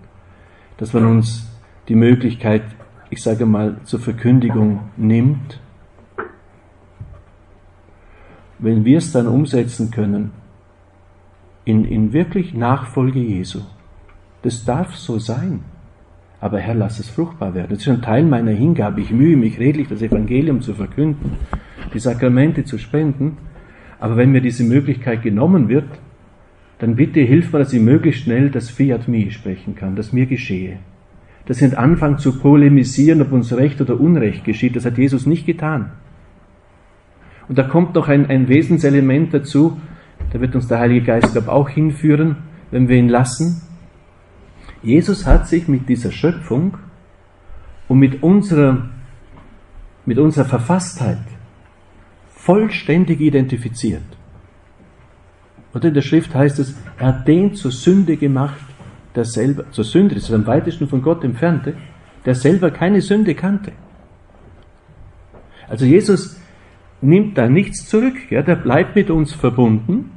[0.77, 1.47] dass man uns
[1.87, 2.63] die Möglichkeit,
[3.09, 5.59] ich sage mal, zur Verkündigung nimmt
[8.65, 10.31] wenn wir es dann umsetzen können,
[11.65, 13.61] in, in wirklich Nachfolge Jesu.
[14.41, 15.61] Das darf so sein.
[16.41, 17.69] Aber Herr, lass es fruchtbar werden.
[17.69, 19.01] Das ist ein Teil meiner Hingabe.
[19.01, 21.33] Ich mühe mich redlich, das Evangelium zu verkünden,
[21.93, 23.37] die Sakramente zu spenden.
[23.99, 25.87] Aber wenn mir diese Möglichkeit genommen wird,
[26.79, 30.25] dann bitte hilf mir, dass ich möglichst schnell das Fiat Mi sprechen kann, dass mir
[30.25, 30.77] geschehe.
[31.45, 34.75] Dass ich anfange zu polemisieren, ob uns Recht oder Unrecht geschieht.
[34.75, 35.91] Das hat Jesus nicht getan.
[37.47, 39.79] Und da kommt noch ein, ein Wesenselement dazu,
[40.31, 42.37] da wird uns der Heilige Geist, glaube auch hinführen,
[42.71, 43.61] wenn wir ihn lassen.
[44.81, 46.77] Jesus hat sich mit dieser Schöpfung
[47.87, 48.89] und mit unserer,
[50.05, 51.19] mit unserer Verfasstheit
[52.29, 54.03] vollständig identifiziert.
[55.73, 58.65] Und in der Schrift heißt es, er hat den zur Sünde gemacht,
[59.15, 61.75] der selber, zur Sünde, das ist am weitesten von Gott entfernte,
[62.25, 63.71] der selber keine Sünde kannte.
[65.67, 66.39] Also Jesus
[67.05, 70.11] nimmt da nichts zurück, ja, der bleibt mit uns verbunden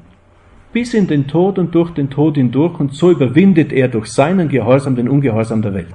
[0.72, 4.48] bis in den Tod und durch den Tod hindurch und so überwindet er durch seinen
[4.48, 5.94] Gehorsam den Ungehorsam der Welt.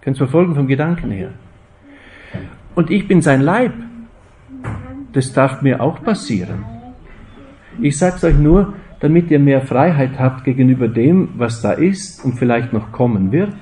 [0.00, 1.30] Kannst du verfolgen vom Gedanken her?
[2.74, 3.72] Und ich bin sein Leib.
[5.12, 6.64] Das darf mir auch passieren.
[7.80, 12.24] Ich sage es euch nur, damit ihr mehr Freiheit habt gegenüber dem, was da ist
[12.24, 13.54] und vielleicht noch kommen wird.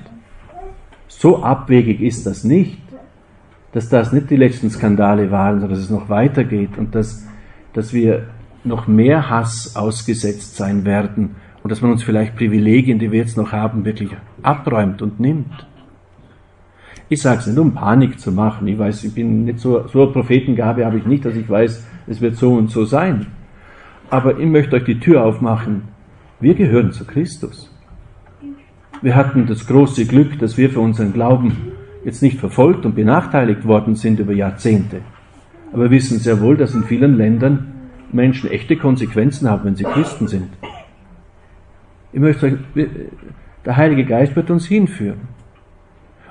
[1.07, 2.77] So abwegig ist das nicht
[3.75, 7.27] dass das nicht die letzten Skandale waren, sondern dass es noch weitergeht und dass,
[7.73, 8.27] dass wir
[8.63, 13.35] noch mehr Hass ausgesetzt sein werden und dass man uns vielleicht Privilegien, die wir jetzt
[13.35, 14.11] noch haben, wirklich
[14.41, 15.67] abräumt und nimmt.
[17.09, 18.65] Ich sage es nicht, um Panik zu machen.
[18.65, 21.85] Ich weiß, ich bin nicht so, so eine Prophetengabe habe ich nicht, dass ich weiß,
[22.07, 23.27] es wird so und so sein.
[24.09, 25.81] Aber ich möchte euch die Tür aufmachen.
[26.39, 27.69] Wir gehören zu Christus.
[29.01, 31.74] Wir hatten das große Glück, dass wir für unseren Glauben
[32.05, 35.01] jetzt nicht verfolgt und benachteiligt worden sind über Jahrzehnte.
[35.73, 37.73] Aber wir wissen sehr wohl, dass in vielen Ländern
[38.11, 40.49] Menschen echte Konsequenzen haben, wenn sie Christen sind.
[42.13, 42.65] Ich möchte sagen,
[43.65, 45.27] der Heilige Geist wird uns hinführen.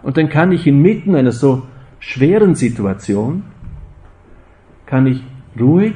[0.03, 1.65] Und dann kann ich inmitten einer so
[1.99, 3.43] schweren Situation,
[4.87, 5.23] kann ich
[5.59, 5.95] ruhig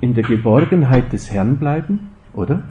[0.00, 2.62] in der Geborgenheit des Herrn bleiben, oder?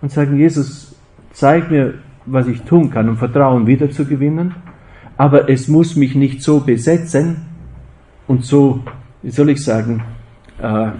[0.00, 0.96] Und sagen, Jesus,
[1.32, 4.54] zeig mir, was ich tun kann, um Vertrauen wiederzugewinnen,
[5.16, 7.46] aber es muss mich nicht so besetzen
[8.26, 8.82] und so,
[9.22, 10.02] wie soll ich sagen,
[10.60, 10.90] äh,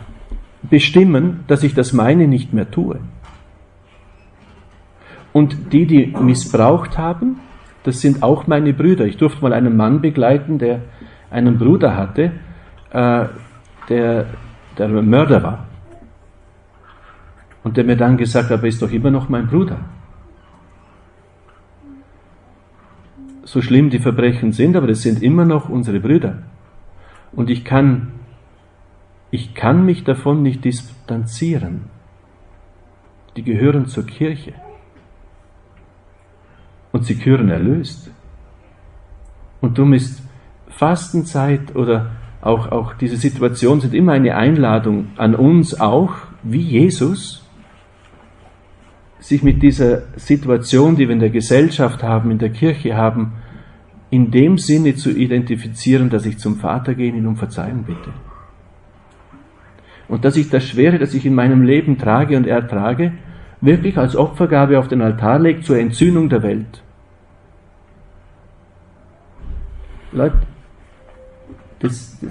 [0.62, 2.98] bestimmen, dass ich das meine nicht mehr tue.
[5.32, 7.40] Und die, die missbraucht haben,
[7.82, 9.04] das sind auch meine Brüder.
[9.04, 10.80] Ich durfte mal einen Mann begleiten, der
[11.30, 12.32] einen Bruder hatte,
[12.90, 13.26] äh,
[13.88, 14.26] der,
[14.78, 15.66] der Mörder war.
[17.62, 19.78] Und der mir dann gesagt hat, aber ist doch immer noch mein Bruder.
[23.46, 26.42] So schlimm die Verbrechen sind, aber das sind immer noch unsere Brüder.
[27.30, 28.12] Und ich kann,
[29.30, 31.84] ich kann mich davon nicht distanzieren.
[33.36, 34.54] Die gehören zur Kirche
[36.90, 38.10] und sie gehören erlöst.
[39.60, 40.22] Und darum ist
[40.68, 47.45] Fastenzeit oder auch, auch diese Situation sind immer eine Einladung an uns auch, wie Jesus,
[49.26, 53.32] sich mit dieser Situation, die wir in der Gesellschaft haben, in der Kirche haben,
[54.08, 58.12] in dem Sinne zu identifizieren, dass ich zum Vater gehe und ihn um Verzeihung bitte.
[60.06, 63.14] Und dass ich das Schwere, das ich in meinem Leben trage und ertrage,
[63.60, 66.84] wirklich als Opfergabe auf den Altar lege zur Entzündung der Welt.
[70.12, 70.38] Leute,
[71.80, 72.24] das,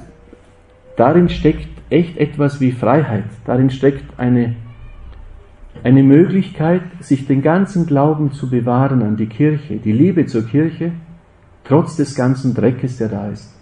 [0.96, 3.26] darin steckt echt etwas wie Freiheit.
[3.44, 4.56] Darin steckt eine,
[5.86, 10.94] eine Möglichkeit, sich den ganzen Glauben zu bewahren an die Kirche, die Liebe zur Kirche,
[11.64, 13.56] trotz des ganzen Dreckes, der da ist.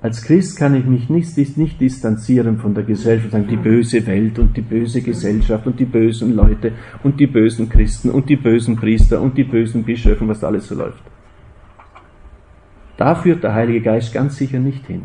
[0.00, 4.38] Als Christ kann ich mich nicht, nicht distanzieren von der Gesellschaft, sagen, die böse Welt
[4.38, 8.76] und die böse Gesellschaft und die bösen Leute und die bösen Christen und die bösen
[8.76, 11.02] Priester und die bösen Bischöfe, was da alles so läuft.
[12.96, 15.02] Da führt der Heilige Geist ganz sicher nicht hin,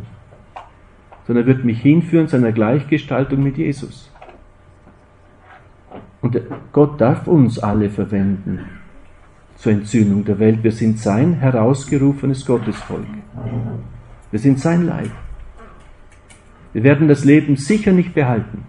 [1.25, 4.12] sondern er wird mich hinführen zu einer Gleichgestaltung mit Jesus.
[6.23, 6.39] Und
[6.71, 8.61] Gott darf uns alle verwenden
[9.57, 10.63] zur Entzündung der Welt.
[10.63, 13.05] Wir sind sein herausgerufenes Gottesvolk.
[14.31, 15.11] Wir sind sein Leib.
[16.71, 18.63] Wir werden das Leben sicher nicht behalten.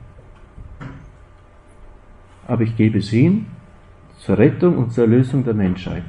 [2.48, 3.46] Aber ich gebe es hin
[4.18, 6.02] zur Rettung und zur Erlösung der Menschheit.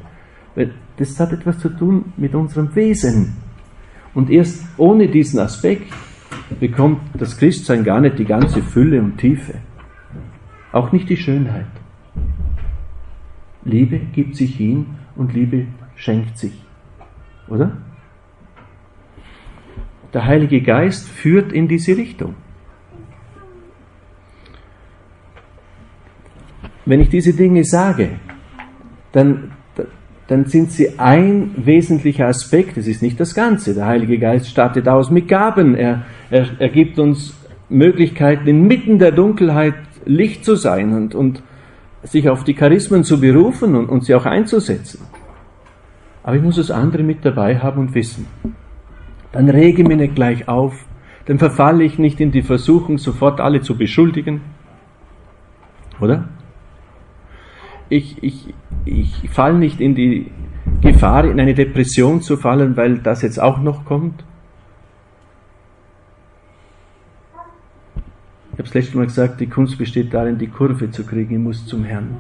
[0.98, 3.38] Das hat etwas zu tun mit unserem Wesen.
[4.16, 5.94] Und erst ohne diesen Aspekt
[6.60, 9.60] bekommt das Christsein gar nicht die ganze Fülle und Tiefe.
[10.76, 11.68] Auch nicht die Schönheit.
[13.64, 16.52] Liebe gibt sich hin und Liebe schenkt sich.
[17.48, 17.78] Oder?
[20.14, 22.36] Der Heilige Geist führt in diese Richtung.
[26.86, 28.20] Wenn ich diese Dinge sage,
[29.14, 29.52] dann
[30.28, 32.78] dann sind sie ein wesentlicher Aspekt.
[32.78, 33.76] Es ist nicht das Ganze.
[33.76, 35.76] Der Heilige Geist startet aus mit Gaben.
[35.76, 37.38] Er, er, er gibt uns
[37.70, 39.76] Möglichkeiten, inmitten der Dunkelheit
[40.06, 41.44] Licht zu sein und, und
[42.04, 45.02] sich auf die Charismen zu berufen und, und sie auch einzusetzen.
[46.24, 48.28] Aber ich muss das andere mit dabei haben und wissen.
[49.32, 50.86] Dann rege mich nicht gleich auf,
[51.26, 54.42] dann verfalle ich nicht in die Versuchung, sofort alle zu beschuldigen.
[56.00, 56.26] Oder?
[57.90, 58.54] ich, ich,
[58.86, 60.32] ich falle nicht in die
[60.82, 64.24] Gefahr, in eine Depression zu fallen, weil das jetzt auch noch kommt.
[68.56, 71.34] Ich habe es letztes Mal gesagt, die Kunst besteht darin, die Kurve zu kriegen.
[71.36, 72.16] Ich muss zum Herrn.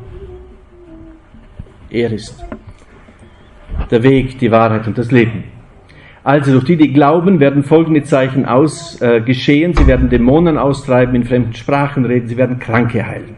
[1.89, 2.43] Er ist
[3.89, 5.45] der Weg, die Wahrheit und das Leben.
[6.26, 9.76] Also durch die, die glauben, werden folgende Zeichen aus, äh, geschehen.
[9.76, 13.36] Sie werden Dämonen austreiben, in fremden Sprachen reden, sie werden Kranke heilen.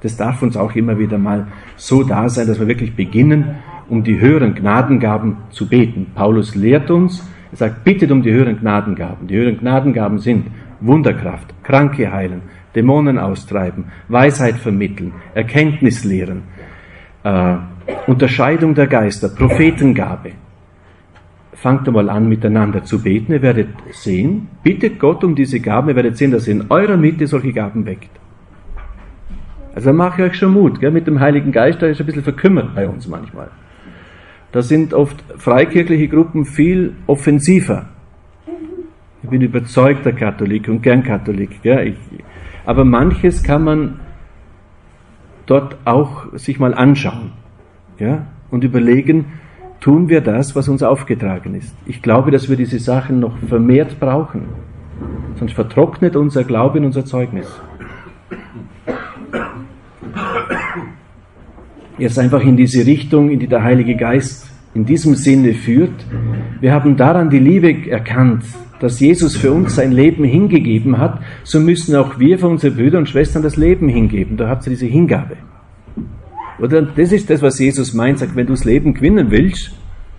[0.00, 4.02] Das darf uns auch immer wieder mal so da sein, dass wir wirklich beginnen, um
[4.02, 6.08] die höheren Gnadengaben zu beten.
[6.16, 9.28] Paulus lehrt uns, er sagt, bittet um die höheren Gnadengaben.
[9.28, 10.46] Die höheren Gnadengaben sind
[10.82, 12.42] Wunderkraft, Kranke heilen,
[12.74, 16.42] Dämonen austreiben, Weisheit vermitteln, Erkenntnis lehren,
[17.24, 17.56] äh,
[18.06, 20.32] Unterscheidung der Geister, Prophetengabe.
[21.54, 23.32] Fangt einmal an, miteinander zu beten.
[23.32, 25.90] Ihr werdet sehen, bittet Gott um diese Gaben.
[25.90, 28.10] Ihr werdet sehen, dass er in eurer Mitte solche Gaben weckt.
[29.74, 30.80] Also mache ich euch schon Mut.
[30.80, 30.90] Gell?
[30.90, 33.48] Mit dem Heiligen Geist, der ist ein bisschen verkümmert bei uns manchmal.
[34.50, 37.86] Da sind oft freikirchliche Gruppen viel offensiver.
[39.22, 41.62] Ich bin überzeugter Katholik und gern Katholik.
[41.62, 41.88] Gell?
[41.88, 41.96] Ich,
[42.64, 44.00] aber manches kann man
[45.46, 47.32] dort auch sich mal anschauen
[47.98, 48.26] ja?
[48.50, 49.26] und überlegen,
[49.80, 51.74] tun wir das, was uns aufgetragen ist.
[51.86, 54.46] Ich glaube, dass wir diese Sachen noch vermehrt brauchen.
[55.36, 57.60] Sonst vertrocknet unser Glaube und unser Zeugnis.
[62.02, 65.92] jetzt einfach in diese Richtung, in die der Heilige Geist in diesem Sinne führt.
[66.60, 68.44] Wir haben daran die Liebe erkannt,
[68.82, 72.98] dass Jesus für uns sein Leben hingegeben hat, so müssen auch wir für unsere Brüder
[72.98, 74.36] und Schwestern das Leben hingeben.
[74.36, 75.36] Da habt ihr diese Hingabe.
[76.58, 79.70] Oder das ist das, was Jesus meint, sagt, wenn du das Leben gewinnen willst,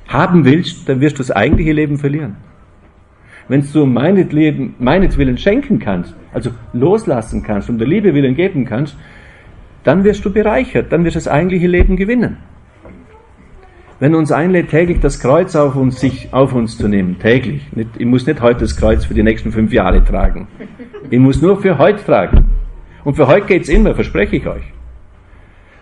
[0.07, 2.37] haben willst, dann wirst du das eigentliche Leben verlieren.
[3.49, 8.95] Wenn du meinetwillen, meinetwillen schenken kannst, also loslassen kannst, um der Liebe willen geben kannst,
[9.83, 12.37] dann wirst du bereichert, dann wirst du das eigentliche Leben gewinnen.
[13.99, 17.61] Wenn uns einlädt, täglich das Kreuz auf uns, sich auf uns zu nehmen, täglich.
[17.97, 20.47] Ich muss nicht heute das Kreuz für die nächsten fünf Jahre tragen.
[21.09, 22.45] Ich muss nur für heute tragen.
[23.03, 24.63] Und für heute geht's immer, verspreche ich euch.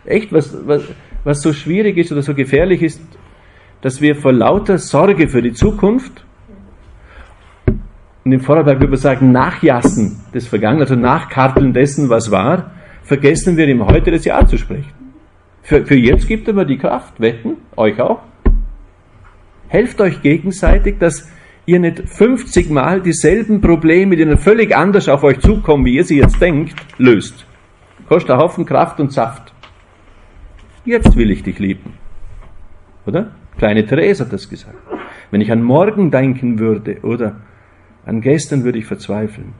[0.05, 0.83] Echt, was, was,
[1.23, 3.01] was so schwierig ist oder so gefährlich ist,
[3.81, 6.23] dass wir vor lauter Sorge für die Zukunft
[8.23, 12.71] und im Vorarlberg würde man sagen, Nachjassen des Vergangenen, also Nachkarteln dessen, was war,
[13.03, 15.00] vergessen wir im Heute das Jahr zu sprechen.
[15.61, 18.21] Für, für jetzt gibt aber die Kraft, wetten, euch auch.
[19.67, 21.29] Helft euch gegenseitig, dass
[21.65, 26.03] ihr nicht 50 Mal dieselben Probleme, die dann völlig anders auf euch zukommen, wie ihr
[26.03, 27.45] sie jetzt denkt, löst.
[28.07, 29.53] Kostet einen Haufen Kraft und Saft.
[30.83, 31.93] Jetzt will ich dich lieben.
[33.05, 33.31] Oder?
[33.57, 34.75] Kleine Therese hat das gesagt.
[35.29, 37.41] Wenn ich an morgen denken würde oder
[38.05, 39.53] an gestern würde ich verzweifeln.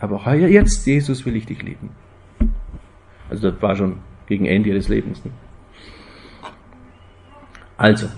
[0.00, 1.90] Aber heuer, jetzt, Jesus, will ich dich lieben.
[3.28, 3.96] Also das war schon
[4.26, 5.24] gegen Ende ihres Lebens.
[5.24, 5.32] Ne?
[7.78, 8.08] Also,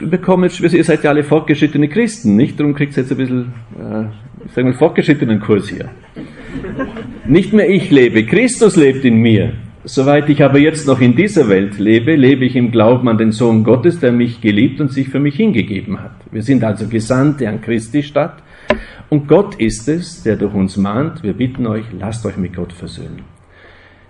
[0.00, 2.58] bekommen jetzt, ihr seid ja alle fortgeschrittene Christen, nicht?
[2.58, 4.04] Darum kriegt ihr jetzt ein bisschen, äh,
[4.46, 5.90] ich sage mal, fortgeschrittenen Kurs hier.
[7.26, 9.52] Nicht mehr ich lebe, Christus lebt in mir.
[9.84, 13.32] Soweit ich aber jetzt noch in dieser Welt lebe, lebe ich im Glauben an den
[13.32, 16.16] Sohn Gottes, der mich geliebt und sich für mich hingegeben hat.
[16.30, 18.42] Wir sind also Gesandte an Christi Stadt
[19.08, 22.72] und Gott ist es, der durch uns mahnt, wir bitten euch, lasst euch mit Gott
[22.72, 23.29] versöhnen.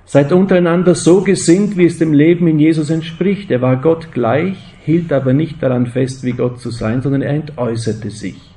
[0.05, 3.51] Seid untereinander so gesinnt, wie es dem Leben in Jesus entspricht.
[3.51, 7.35] Er war Gott gleich, hielt aber nicht daran fest, wie Gott zu sein, sondern er
[7.35, 8.51] entäußerte sich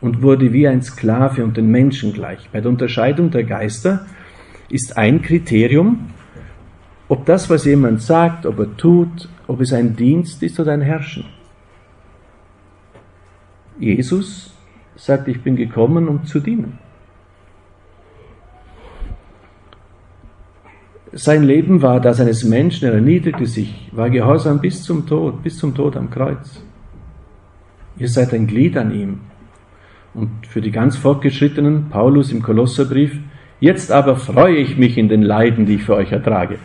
[0.00, 2.48] und wurde wie ein Sklave und den Menschen gleich.
[2.52, 4.06] Bei der Unterscheidung der Geister
[4.68, 6.10] ist ein Kriterium,
[7.08, 10.80] ob das, was jemand sagt, ob er tut, ob es ein Dienst ist oder ein
[10.80, 11.24] Herrschen.
[13.78, 14.54] Jesus
[14.96, 16.78] sagt, ich bin gekommen, um zu dienen.
[21.12, 25.58] Sein Leben war das eines Menschen, er erniedrigte sich, war gehorsam bis zum Tod, bis
[25.58, 26.62] zum Tod am Kreuz.
[27.98, 29.20] Ihr seid ein Glied an ihm.
[30.14, 33.18] Und für die ganz Fortgeschrittenen, Paulus im Kolosserbrief,
[33.58, 36.58] jetzt aber freue ich mich in den Leiden, die ich für euch ertrage.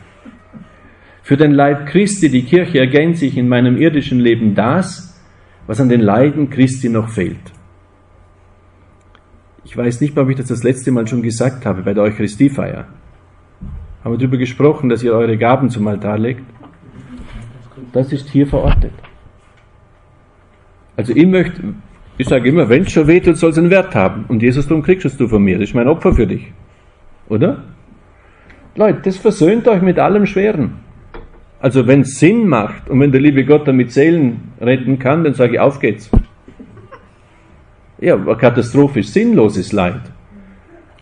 [1.23, 5.19] Für den Leib Christi, die Kirche, ergänze ich in meinem irdischen Leben das,
[5.65, 7.51] was an den Leiden Christi noch fehlt.
[9.63, 12.85] Ich weiß nicht, ob ich das das letzte Mal schon gesagt habe bei der Eucharistiefeier.
[14.05, 16.43] Haben wir darüber gesprochen, dass ihr eure Gaben zum Altar legt?
[17.91, 18.91] Das ist hier verortet.
[20.95, 21.73] Also ich möchte,
[22.19, 24.25] ich sage immer, wenn es schon wehtut, soll es einen Wert haben.
[24.27, 25.57] Und Jesus, darum kriegst du von mir.
[25.57, 26.53] Das ist mein Opfer für dich.
[27.29, 27.63] Oder?
[28.75, 30.75] Leute, das versöhnt euch mit allem Schweren.
[31.59, 35.33] Also wenn es Sinn macht und wenn der liebe Gott damit Seelen retten kann, dann
[35.33, 36.11] sage ich, auf geht's.
[37.99, 40.01] Ja, katastrophisch sinnloses Leid.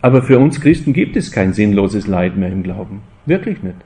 [0.04, 3.00] Aber für uns Christen gibt es kein sinnloses Leid mehr im Glauben.
[3.24, 3.78] Wirklich nicht.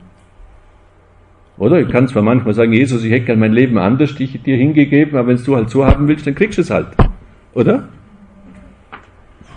[1.56, 5.16] Oder ich kann zwar manchmal sagen, Jesus, ich hätte gern mein Leben anders dir hingegeben,
[5.16, 6.88] aber wenn du halt so haben willst, dann kriegst du es halt.
[7.54, 7.88] Oder?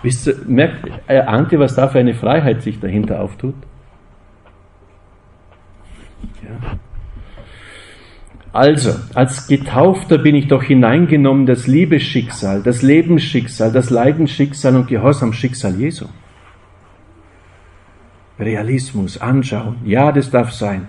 [0.04, 3.56] Wisst ihr, merkt, ahnt ihr, was da für eine Freiheit sich dahinter auftut?
[6.44, 6.78] Ja.
[8.52, 15.74] Also, als Getaufter bin ich doch hineingenommen das Liebesschicksal, das Lebensschicksal, das Leidensschicksal und Gehorsamsschicksal
[15.74, 16.06] Jesu.
[18.44, 20.86] Realismus, anschauen, ja, das darf sein.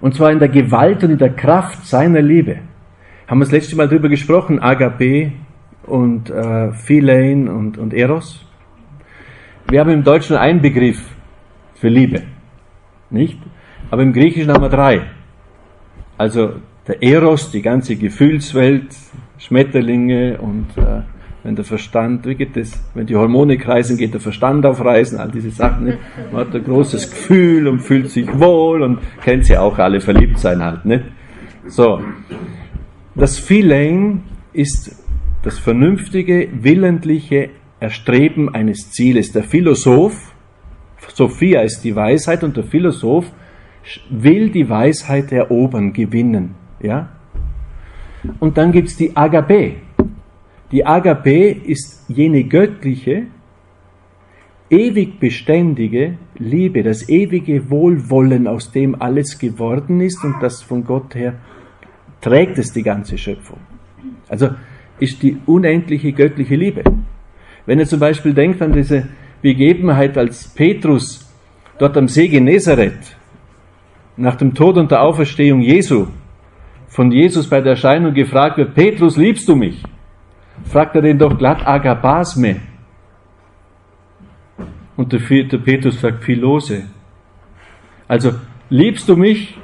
[0.00, 2.58] Und zwar in der Gewalt und in der Kraft seiner Liebe.
[3.26, 5.32] Haben wir das letzte Mal darüber gesprochen, Agape
[5.84, 8.44] und äh, Philein und, und Eros.
[9.68, 11.02] Wir haben im Deutschen einen Begriff
[11.74, 12.22] für Liebe,
[13.10, 13.38] nicht?
[13.90, 15.02] Aber im Griechischen haben wir drei.
[16.18, 16.54] Also
[16.86, 18.94] der Eros, die ganze Gefühlswelt,
[19.38, 21.02] Schmetterlinge und äh,
[21.44, 25.20] wenn der Verstand, wie geht das, wenn die Hormone kreisen, geht der Verstand auf Reisen,
[25.20, 25.98] all diese Sachen.
[26.32, 30.38] Man hat ein großes Gefühl und fühlt sich wohl und kennt sie auch alle, verliebt
[30.38, 30.86] sein halt.
[30.86, 31.04] Nicht?
[31.66, 32.00] So,
[33.14, 34.22] das Feeling
[34.54, 34.96] ist
[35.42, 39.30] das vernünftige, willentliche Erstreben eines Zieles.
[39.32, 40.34] Der Philosoph,
[41.12, 43.30] Sophia ist die Weisheit und der Philosoph
[44.08, 46.54] will die Weisheit erobern, gewinnen.
[46.80, 47.10] Ja?
[48.40, 49.74] Und dann gibt es die Agape.
[50.74, 53.28] Die Agape ist jene göttliche,
[54.68, 61.14] ewig beständige Liebe, das ewige Wohlwollen, aus dem alles geworden ist und das von Gott
[61.14, 61.34] her
[62.20, 63.58] trägt es die ganze Schöpfung.
[64.28, 64.48] Also
[64.98, 66.82] ist die unendliche göttliche Liebe.
[67.66, 69.06] Wenn ihr zum Beispiel denkt an diese
[69.42, 71.32] Begebenheit, als Petrus
[71.78, 73.16] dort am See Genezareth,
[74.16, 76.08] nach dem Tod und der Auferstehung Jesu,
[76.88, 79.80] von Jesus bei der Erscheinung gefragt wird, Petrus, liebst du mich?
[80.62, 82.56] Fragt er den doch glatt Agabasme.
[84.96, 86.84] Und der, Petrus sagt Philose.
[88.06, 88.32] Also,
[88.70, 89.58] liebst du mich?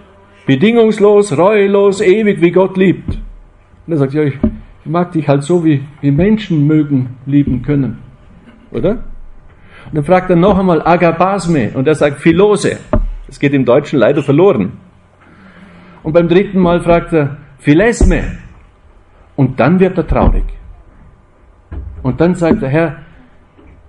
[0.47, 3.19] Bedingungslos, reuelos, ewig, wie Gott liebt.
[3.87, 4.35] Und er sagt, ja, ich
[4.85, 7.99] mag dich halt so, wie, wie Menschen mögen, lieben können.
[8.73, 9.05] Oder?
[9.87, 12.79] Und dann fragt er noch einmal Agabasme und er sagt Philose.
[13.27, 14.73] Das geht im Deutschen leider verloren.
[16.03, 18.39] Und beim dritten Mal fragt er Philesme.
[19.37, 20.45] Und dann wird er traurig.
[22.03, 22.97] Und dann sagt der Herr,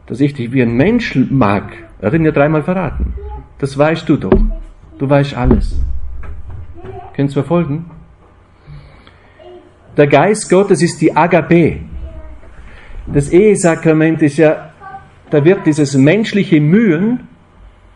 [0.07, 1.71] dass ich dich wie ein Mensch mag.
[1.99, 3.13] Er hat ihn ja dreimal verraten.
[3.59, 4.41] Das weißt du doch.
[4.97, 5.79] Du weißt alles.
[7.13, 7.89] Können Sie verfolgen?
[9.97, 11.77] Der Geist Gottes ist die Agape.
[13.07, 14.71] Das Ehesakrament ist ja,
[15.29, 17.27] da wird dieses menschliche Mühen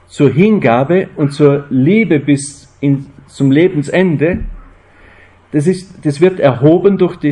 [0.07, 4.39] zur Hingabe und zur Liebe bis in, zum Lebensende,
[5.56, 7.32] das, ist, das wird erhoben durch die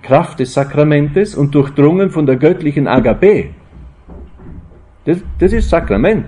[0.00, 3.46] Kraft des Sakramentes und durchdrungen von der göttlichen Agape.
[5.04, 6.26] Das, das ist Sakrament,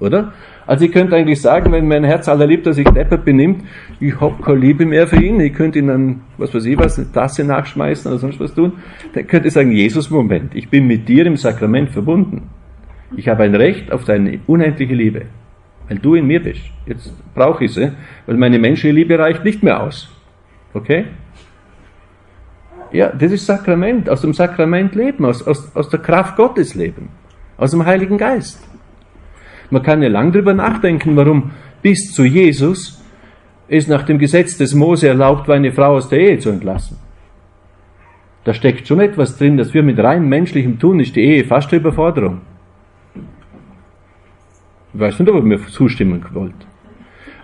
[0.00, 0.32] oder?
[0.66, 3.62] Also ich könnte eigentlich sagen, wenn mein Herz allerliebter sich deppert benimmt,
[4.00, 6.98] ich habe keine Liebe mehr für ihn, ich könnte ihn dann, was weiß ich was,
[6.98, 8.72] eine Tasse nachschmeißen oder sonst was tun,
[9.12, 12.50] dann könnte ich sagen, Jesus, Moment, ich bin mit dir im Sakrament verbunden.
[13.16, 15.26] Ich habe ein Recht auf deine unendliche Liebe,
[15.86, 16.62] weil du in mir bist.
[16.86, 17.92] Jetzt brauche ich sie,
[18.26, 20.10] weil meine menschliche Liebe reicht nicht mehr aus.
[20.76, 21.06] Okay?
[22.92, 27.08] Ja, das ist Sakrament, aus dem Sakrament leben, aus, aus, aus der Kraft Gottes leben,
[27.56, 28.62] aus dem Heiligen Geist.
[29.70, 31.50] Man kann ja lang darüber nachdenken, warum
[31.82, 33.02] bis zu Jesus
[33.68, 36.98] es nach dem Gesetz des Mose erlaubt war, eine Frau aus der Ehe zu entlassen.
[38.44, 41.72] Da steckt schon etwas drin, dass wir mit rein menschlichem tun, ist die Ehe fast
[41.72, 42.42] eine Überforderung.
[44.94, 46.54] Ich weiß nicht, ob ihr mir zustimmen wollt.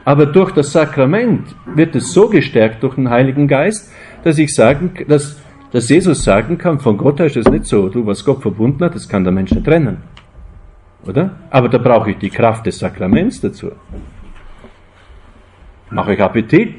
[0.05, 3.92] Aber durch das Sakrament wird es so gestärkt durch den Heiligen Geist,
[4.24, 5.40] dass ich sagen, dass,
[5.70, 7.88] dass Jesus sagen kann, von Gott her ist es nicht so.
[7.88, 9.98] Du, was Gott verbunden hat, das kann der Mensch nicht trennen.
[11.07, 11.36] Oder?
[11.50, 13.70] Aber da brauche ich die Kraft des Sakraments dazu.
[15.90, 16.74] Mache ich Appetit.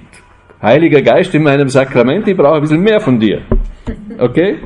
[0.61, 3.41] Heiliger Geist in meinem Sakrament, ich brauche ein bisschen mehr von dir.
[4.17, 4.59] Okay?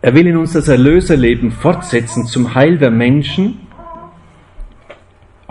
[0.00, 3.60] Er will in uns das Erlöserleben fortsetzen zum Heil der Menschen.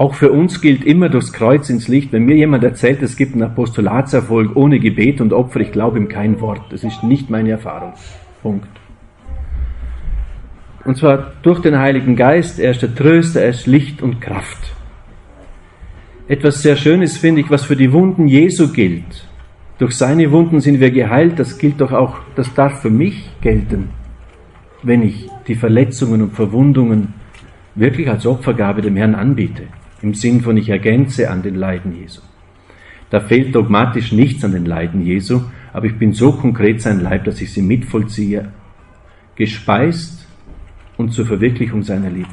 [0.02, 2.12] Auch für uns gilt immer durchs Kreuz ins Licht.
[2.12, 6.08] Wenn mir jemand erzählt, es gibt einen Apostolatserfolg ohne Gebet und Opfer, ich glaube ihm
[6.08, 6.64] kein Wort.
[6.72, 7.94] Das ist nicht meine Erfahrung.
[8.42, 8.68] Punkt.
[10.86, 12.60] Und zwar durch den Heiligen Geist.
[12.60, 14.74] Er ist der Tröster, er ist Licht und Kraft.
[16.28, 19.28] Etwas sehr Schönes finde ich, was für die Wunden Jesu gilt.
[19.78, 21.38] Durch seine Wunden sind wir geheilt.
[21.38, 23.90] Das gilt doch auch, das darf für mich gelten
[24.84, 27.14] wenn ich die Verletzungen und Verwundungen
[27.76, 29.64] wirklich als Opfergabe dem Herrn anbiete,
[30.02, 32.22] im Sinn von ich ergänze an den Leiden Jesu.
[33.10, 35.42] Da fehlt dogmatisch nichts an den Leiden Jesu,
[35.74, 38.50] aber ich bin so konkret sein Leib, dass ich sie mitvollziehe,
[39.36, 40.28] gespeist
[40.98, 42.30] und zur Verwirklichung seiner Liebe.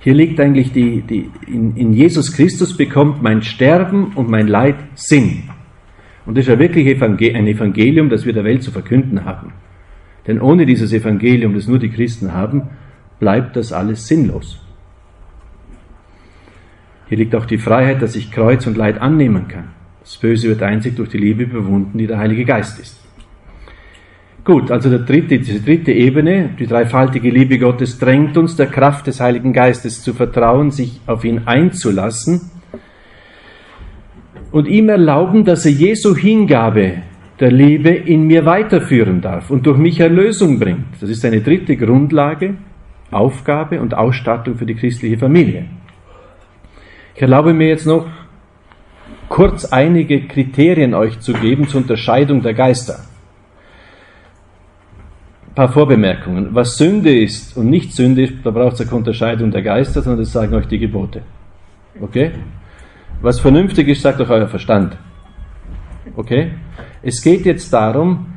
[0.00, 4.76] Hier liegt eigentlich die, die in, in Jesus Christus bekommt mein Sterben und mein Leid
[4.94, 5.44] Sinn.
[6.24, 9.52] Und das ist ja wirklich ein Evangelium, das wir der Welt zu verkünden haben.
[10.26, 12.68] Denn ohne dieses Evangelium, das nur die Christen haben,
[13.18, 14.60] bleibt das alles sinnlos.
[17.10, 19.70] Hier liegt auch die Freiheit, dass ich Kreuz und Leid annehmen kann.
[20.00, 23.00] Das Böse wird einzig durch die Liebe überwunden, die der Heilige Geist ist.
[24.44, 29.08] Gut, also der dritte, diese dritte Ebene, die dreifaltige Liebe Gottes, drängt uns der Kraft
[29.08, 32.42] des Heiligen Geistes zu vertrauen, sich auf ihn einzulassen
[34.52, 37.02] und ihm erlauben, dass er Jesu Hingabe
[37.40, 40.86] der Liebe in mir weiterführen darf und durch mich Erlösung bringt.
[41.00, 42.54] Das ist eine dritte Grundlage,
[43.10, 45.64] Aufgabe und Ausstattung für die christliche Familie.
[47.20, 48.06] Ich erlaube mir jetzt noch
[49.28, 53.00] kurz einige Kriterien euch zu geben zur Unterscheidung der Geister.
[55.48, 56.54] Ein paar Vorbemerkungen.
[56.54, 60.20] Was Sünde ist und nicht Sünde ist, da braucht es eine Unterscheidung der Geister, sondern
[60.20, 61.20] das sagen euch die Gebote.
[62.00, 62.30] Okay?
[63.20, 64.96] Was vernünftig ist, sagt euch euer Verstand.
[66.16, 66.52] Okay?
[67.02, 68.28] Es geht jetzt darum,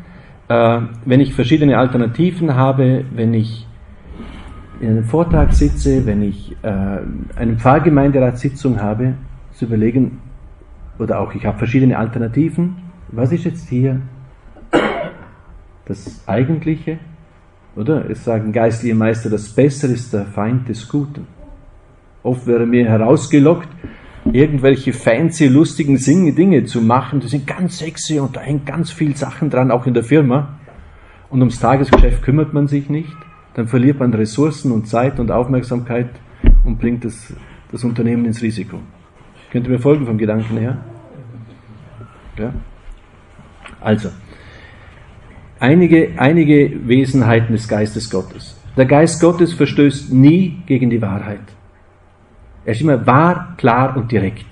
[0.49, 3.65] äh, wenn ich verschiedene Alternativen habe, wenn ich
[4.83, 6.67] in einem Vortrag sitze, wenn ich äh,
[7.37, 9.13] eine Pfarrgemeinderatssitzung habe,
[9.53, 10.19] zu überlegen,
[10.99, 12.75] oder auch ich habe verschiedene Alternativen,
[13.07, 14.01] was ist jetzt hier
[15.85, 16.97] das Eigentliche?
[17.77, 21.27] Oder es sagen geistliche Meister, das Bessere ist der Feind des Guten.
[22.21, 23.69] Oft wäre mir herausgelockt,
[24.33, 25.97] irgendwelche fancy, lustigen
[26.35, 27.21] Dinge zu machen.
[27.21, 30.59] Die sind ganz sexy und da hängt ganz viel Sachen dran, auch in der Firma.
[31.29, 33.15] Und ums Tagesgeschäft kümmert man sich nicht.
[33.55, 36.09] Dann verliert man Ressourcen und Zeit und Aufmerksamkeit
[36.65, 37.33] und bringt das,
[37.71, 38.79] das Unternehmen ins Risiko.
[39.51, 40.77] Könnt ihr mir folgen vom Gedanken her?
[42.37, 42.53] Ja?
[43.79, 44.09] Also,
[45.59, 48.59] einige, einige Wesenheiten des Geistes Gottes.
[48.75, 51.43] Der Geist Gottes verstößt nie gegen die Wahrheit.
[52.65, 54.47] Er ist immer wahr, klar und direkt.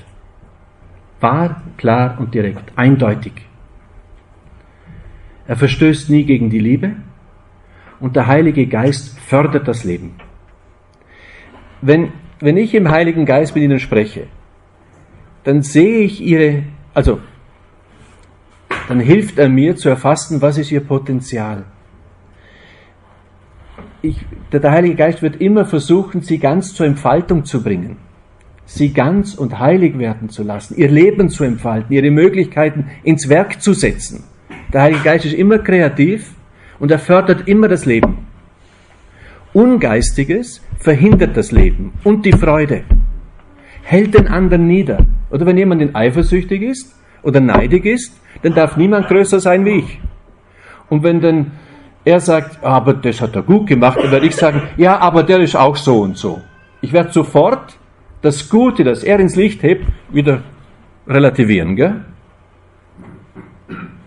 [1.20, 3.34] Wahr, klar und direkt, eindeutig.
[5.48, 6.96] Er verstößt nie gegen die Liebe
[8.02, 10.16] und der Heilige Geist fördert das Leben.
[11.82, 14.28] Wenn, wenn ich im Heiligen Geist mit Ihnen spreche,
[15.44, 17.20] dann sehe ich Ihre, also,
[18.88, 21.64] dann hilft er mir zu erfassen, was ist Ihr Potenzial.
[24.02, 24.18] Ich,
[24.52, 27.98] der, der Heilige Geist wird immer versuchen, Sie ganz zur Entfaltung zu bringen
[28.66, 33.62] sie ganz und heilig werden zu lassen, ihr Leben zu entfalten, ihre Möglichkeiten ins Werk
[33.62, 34.24] zu setzen.
[34.72, 36.34] Der Heilige Geist ist immer kreativ
[36.82, 38.26] und er fördert immer das Leben.
[39.54, 42.84] Ungeistiges verhindert das Leben und die Freude,
[43.84, 45.06] hält den anderen nieder.
[45.30, 50.00] Oder wenn jemand eifersüchtig ist oder neidig ist, dann darf niemand größer sein wie ich.
[50.90, 51.52] Und wenn dann
[52.04, 55.40] er sagt, aber das hat er gut gemacht, dann werde ich sagen, ja, aber der
[55.40, 56.42] ist auch so und so.
[56.82, 57.78] Ich werde sofort
[58.24, 60.42] das Gute, das er ins Licht hebt, wieder
[61.08, 61.76] relativieren.
[61.76, 62.06] Gell?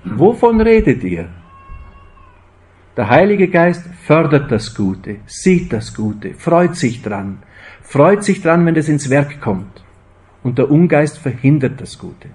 [0.05, 1.29] Wovon redet ihr?
[2.97, 7.38] Der Heilige Geist fördert das Gute, sieht das Gute, freut sich dran,
[7.82, 9.82] freut sich dran, wenn es ins Werk kommt.
[10.45, 12.28] Und der Ungeist verhindert das Gute,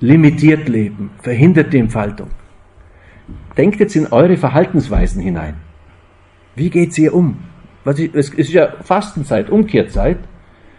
[0.00, 2.30] limitiert Leben, verhindert die Entfaltung.
[3.56, 5.56] Denkt jetzt in eure Verhaltensweisen hinein.
[6.54, 7.38] Wie geht's ihr um?
[7.84, 10.18] Was ich, es ist ja Fastenzeit, Umkehrzeit.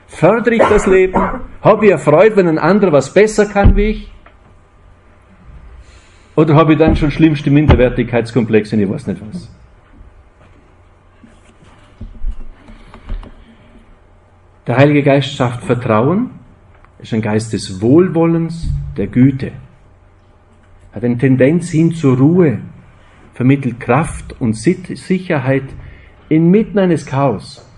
[0.07, 1.15] Fördere ich das Leben?
[1.61, 4.11] Habe ich erfreut, wenn ein anderer was besser kann wie ich?
[6.35, 9.49] Oder habe ich dann schon schlimmste Minderwertigkeitskomplexe und ich weiß nicht was?
[14.67, 16.31] Der Heilige Geist schafft Vertrauen,
[16.99, 18.67] ist ein Geist des Wohlwollens,
[18.97, 19.51] der Güte.
[20.91, 22.59] Hat eine Tendenz hin zur Ruhe,
[23.33, 25.65] vermittelt Kraft und Sicherheit
[26.29, 27.69] inmitten eines Chaos.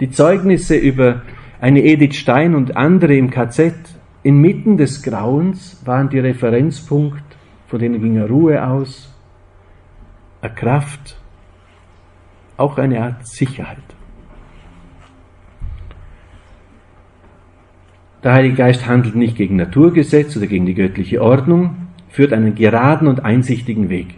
[0.00, 1.22] Die Zeugnisse über
[1.60, 3.74] eine Edith Stein und andere im KZ
[4.22, 7.22] inmitten des Grauens waren die Referenzpunkt,
[7.66, 9.12] von denen ging eine Ruhe aus,
[10.40, 11.16] eine Kraft,
[12.56, 13.78] auch eine Art Sicherheit.
[18.22, 23.08] Der Heilige Geist handelt nicht gegen Naturgesetz oder gegen die göttliche Ordnung, führt einen geraden
[23.08, 24.14] und einsichtigen Weg.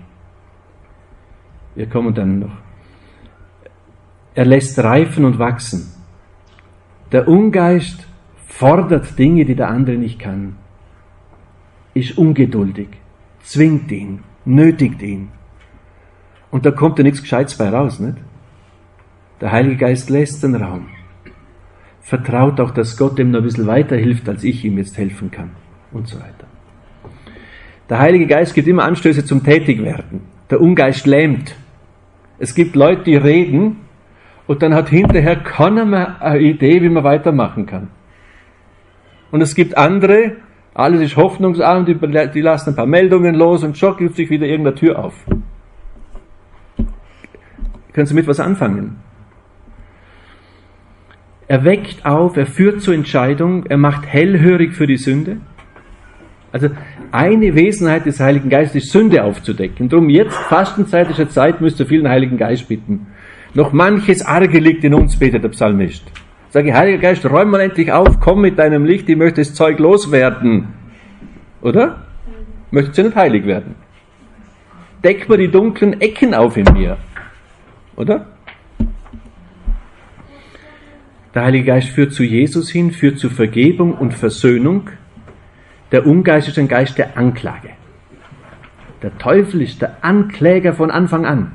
[1.74, 2.68] Wir kommen dann noch
[4.38, 5.92] er lässt reifen und wachsen.
[7.10, 8.06] Der Ungeist
[8.46, 10.54] fordert Dinge, die der andere nicht kann,
[11.92, 12.86] ist ungeduldig,
[13.42, 15.28] zwingt ihn, nötigt ihn.
[16.50, 18.18] Und da kommt ja nichts Gescheites bei raus, nicht?
[19.40, 20.88] Der Heilige Geist lässt den Raum.
[22.00, 25.50] Vertraut auch, dass Gott ihm noch ein bisschen weiterhilft, als ich ihm jetzt helfen kann.
[25.92, 26.46] Und so weiter.
[27.88, 30.22] Der Heilige Geist gibt immer Anstöße zum Tätigwerden.
[30.50, 31.54] Der Ungeist lähmt.
[32.38, 33.76] Es gibt Leute, die reden,
[34.46, 37.88] und dann hat hinterher keiner mehr eine Idee, wie man weitermachen kann.
[39.30, 40.36] Und es gibt andere,
[40.78, 41.96] alles ist hoffnungsarm, die,
[42.32, 45.14] die lassen ein paar Meldungen los und schon gibt sich wieder irgendeine Tür auf.
[47.92, 48.96] Können Sie mit was anfangen?
[51.48, 55.38] Er weckt auf, er führt zur Entscheidung, er macht hellhörig für die Sünde.
[56.52, 56.68] Also
[57.10, 59.88] eine Wesenheit des Heiligen Geistes ist Sünde aufzudecken.
[59.88, 63.08] Drum jetzt, fastenzeitische Zeit, müsst ihr vielen Heiligen Geist bitten.
[63.52, 66.04] Noch manches Arge liegt in uns, betet der Psalmist.
[66.50, 69.78] Sage, Heiliger Geist, räum mal endlich auf, komm mit deinem Licht, ich möchte das Zeug
[69.78, 70.68] loswerden.
[71.60, 72.02] Oder?
[72.70, 73.74] Möchtest du nicht heilig werden?
[75.04, 76.96] Deck mir die dunklen Ecken auf in mir.
[77.96, 78.26] Oder?
[81.34, 84.88] Der Heilige Geist führt zu Jesus hin, führt zu Vergebung und Versöhnung.
[85.92, 87.70] Der Ungeist ist ein Geist der Anklage.
[89.02, 91.52] Der Teufel ist der Ankläger von Anfang an.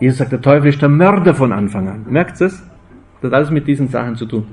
[0.00, 2.06] Jesus sagt, der Teufel ist der Mörder von Anfang an.
[2.08, 2.62] Merkt es?
[3.20, 4.46] Das hat alles mit diesen Sachen zu tun.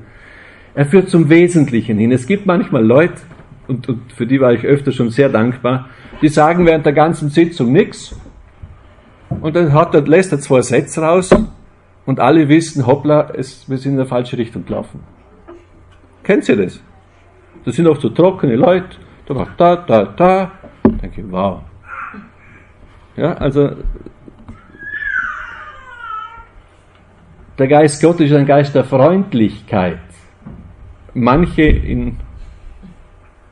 [0.74, 2.12] Er führt zum Wesentlichen hin.
[2.12, 3.22] Es gibt manchmal Leute,
[3.68, 5.90] und, und für die war ich öfter schon sehr dankbar,
[6.22, 8.16] die sagen während der ganzen Sitzung nichts.
[9.30, 11.30] Und dann hat er, lässt er zwei Sätze raus
[12.06, 15.00] und alle wissen, hoppla, es, wir sind in der falsche Richtung gelaufen.
[16.24, 16.82] Kennt ihr das?
[17.64, 20.52] Das sind oft so trockene Leute, da, da, da, da.
[21.02, 21.62] Denke ich, wow.
[23.16, 23.72] Ja, also
[27.58, 30.00] Der Geist Gottes ist ein Geist der Freundlichkeit.
[31.14, 32.18] Manche in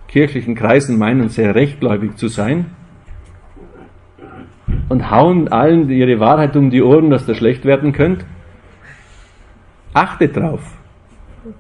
[0.08, 2.66] kirchlichen Kreisen meinen sehr rechtgläubig zu sein.
[4.90, 8.26] und hauen allen ihre Wahrheit um die Ohren, dass ihr schlecht werden könnt.
[9.94, 10.62] Achtet drauf.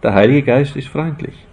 [0.02, 1.46] Der Heilige Geist ist freundlich.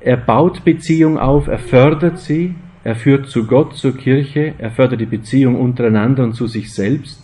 [0.00, 5.00] Er baut Beziehung auf, er fördert sie, er führt zu Gott, zur Kirche, er fördert
[5.00, 7.22] die Beziehung untereinander und zu sich selbst.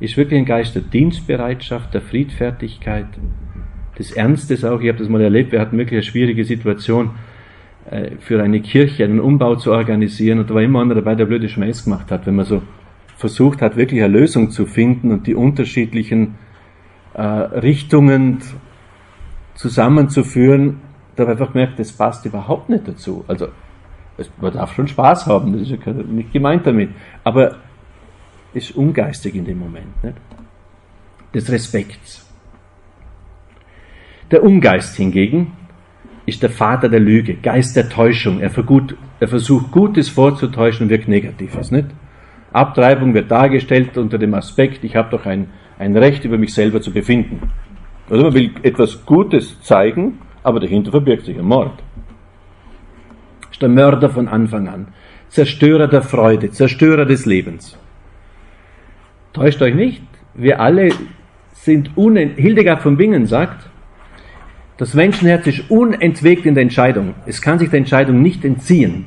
[0.00, 3.06] Ist wirklich ein Geist der Dienstbereitschaft, der Friedfertigkeit,
[3.98, 4.80] des Ernstes auch.
[4.80, 7.10] Ich habe das mal erlebt, wir hatten wirklich eine schwierige Situation
[7.90, 11.26] äh, für eine Kirche, einen Umbau zu organisieren und da war immer einer dabei, der
[11.26, 12.62] blöde Schmäß gemacht hat, wenn man so
[13.16, 16.36] versucht hat, wirklich eine Lösung zu finden und die unterschiedlichen
[17.14, 18.38] äh, Richtungen
[19.54, 20.80] zusammenzuführen,
[21.16, 23.24] da habe ich einfach gemerkt, das passt überhaupt nicht dazu.
[23.26, 23.48] Also
[24.40, 26.90] man darf schon Spaß haben, das ist ja nicht gemeint damit,
[27.24, 27.56] aber
[28.54, 30.02] ist ungeistig in dem Moment.
[30.02, 30.16] Nicht?
[31.34, 32.26] Des Respekts.
[34.30, 35.52] Der Ungeist hingegen
[36.26, 38.40] ist der Vater der Lüge, Geist der Täuschung.
[38.40, 41.70] Er, vergut, er versucht Gutes vorzutäuschen und wirkt Negatives.
[41.70, 41.86] Nicht?
[42.52, 46.80] Abtreibung wird dargestellt unter dem Aspekt, ich habe doch ein, ein Recht über mich selber
[46.80, 47.50] zu befinden.
[48.10, 51.82] Also man will etwas Gutes zeigen, aber dahinter verbirgt sich ein Mord.
[53.50, 54.88] Ist der Mörder von Anfang an.
[55.28, 57.76] Zerstörer der Freude, Zerstörer des Lebens.
[59.32, 60.02] Täuscht euch nicht,
[60.34, 60.90] wir alle
[61.52, 63.68] sind unent Hildegard von Bingen sagt,
[64.78, 67.14] das Menschenherz ist unentwegt in der Entscheidung.
[67.26, 69.06] Es kann sich der Entscheidung nicht entziehen.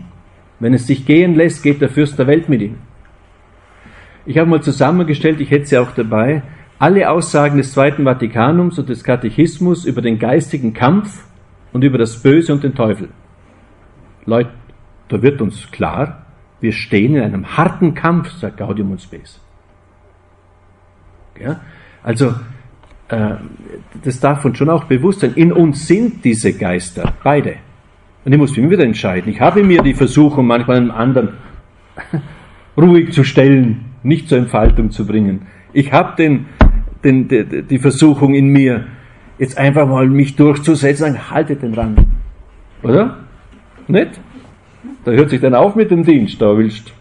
[0.60, 2.76] Wenn es sich gehen lässt, geht der Fürst der Welt mit ihm.
[4.26, 6.44] Ich habe mal zusammengestellt, ich hätte sie auch dabei,
[6.78, 11.24] alle Aussagen des Zweiten Vatikanums und des Katechismus über den geistigen Kampf
[11.74, 13.10] und über das Böse und den Teufel.
[14.26, 14.52] Leute,
[15.08, 16.26] da wird uns klar,
[16.60, 19.40] wir stehen in einem harten Kampf, sagt Gaudium und Spes.
[21.42, 21.62] Ja?
[22.04, 22.34] Also,
[23.10, 23.36] äh,
[24.04, 25.34] das darf uns schon auch bewusst sein.
[25.36, 27.56] In uns sind diese Geister, beide.
[28.24, 29.32] Und ich muss mich wieder entscheiden.
[29.32, 31.30] Ich habe mir die Versuchung, manchmal einen anderen
[32.78, 35.48] ruhig zu stellen, nicht zur Entfaltung zu bringen.
[35.74, 36.46] Ich habe den,
[37.04, 38.86] den, die, die Versuchung in mir,
[39.40, 42.00] jetzt einfach mal mich durchzusetzen, sagen, haltet den Rand.
[42.84, 43.18] Oder?
[43.88, 44.20] Nicht?
[45.04, 46.94] Da hört sich dann auf mit dem Dienst, da willst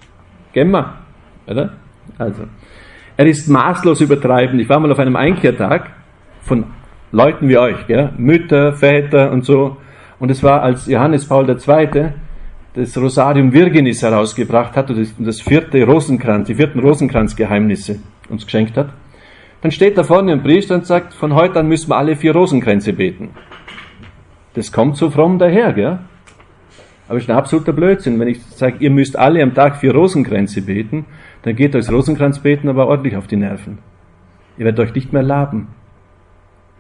[0.53, 0.95] gehen wir.
[1.47, 1.75] Oder?
[2.19, 2.45] Also.
[3.21, 4.63] Er ist maßlos übertreibend.
[4.63, 5.91] Ich war mal auf einem Einkehrtag
[6.41, 6.65] von
[7.13, 8.15] Leuten wie euch, gell?
[8.17, 9.77] Mütter, Väter und so.
[10.19, 12.13] Und es war, als Johannes Paul II.
[12.73, 17.99] das Rosarium Virginis herausgebracht hat, und das vierte Rosenkranz, die vierten Rosenkranzgeheimnisse
[18.31, 18.89] uns geschenkt hat.
[19.61, 22.33] Dann steht da vorne ein Priester und sagt, von heute an müssen wir alle vier
[22.33, 23.33] Rosenkränze beten.
[24.55, 25.99] Das kommt so fromm daher, gell?
[27.11, 28.21] Aber es ist ein absoluter Blödsinn.
[28.21, 31.07] Wenn ich sage, ihr müsst alle am Tag vier Rosenkränze beten,
[31.43, 33.79] dann geht euch das Rosenkranzbeten aber ordentlich auf die Nerven.
[34.57, 35.67] Ihr werdet euch nicht mehr laben.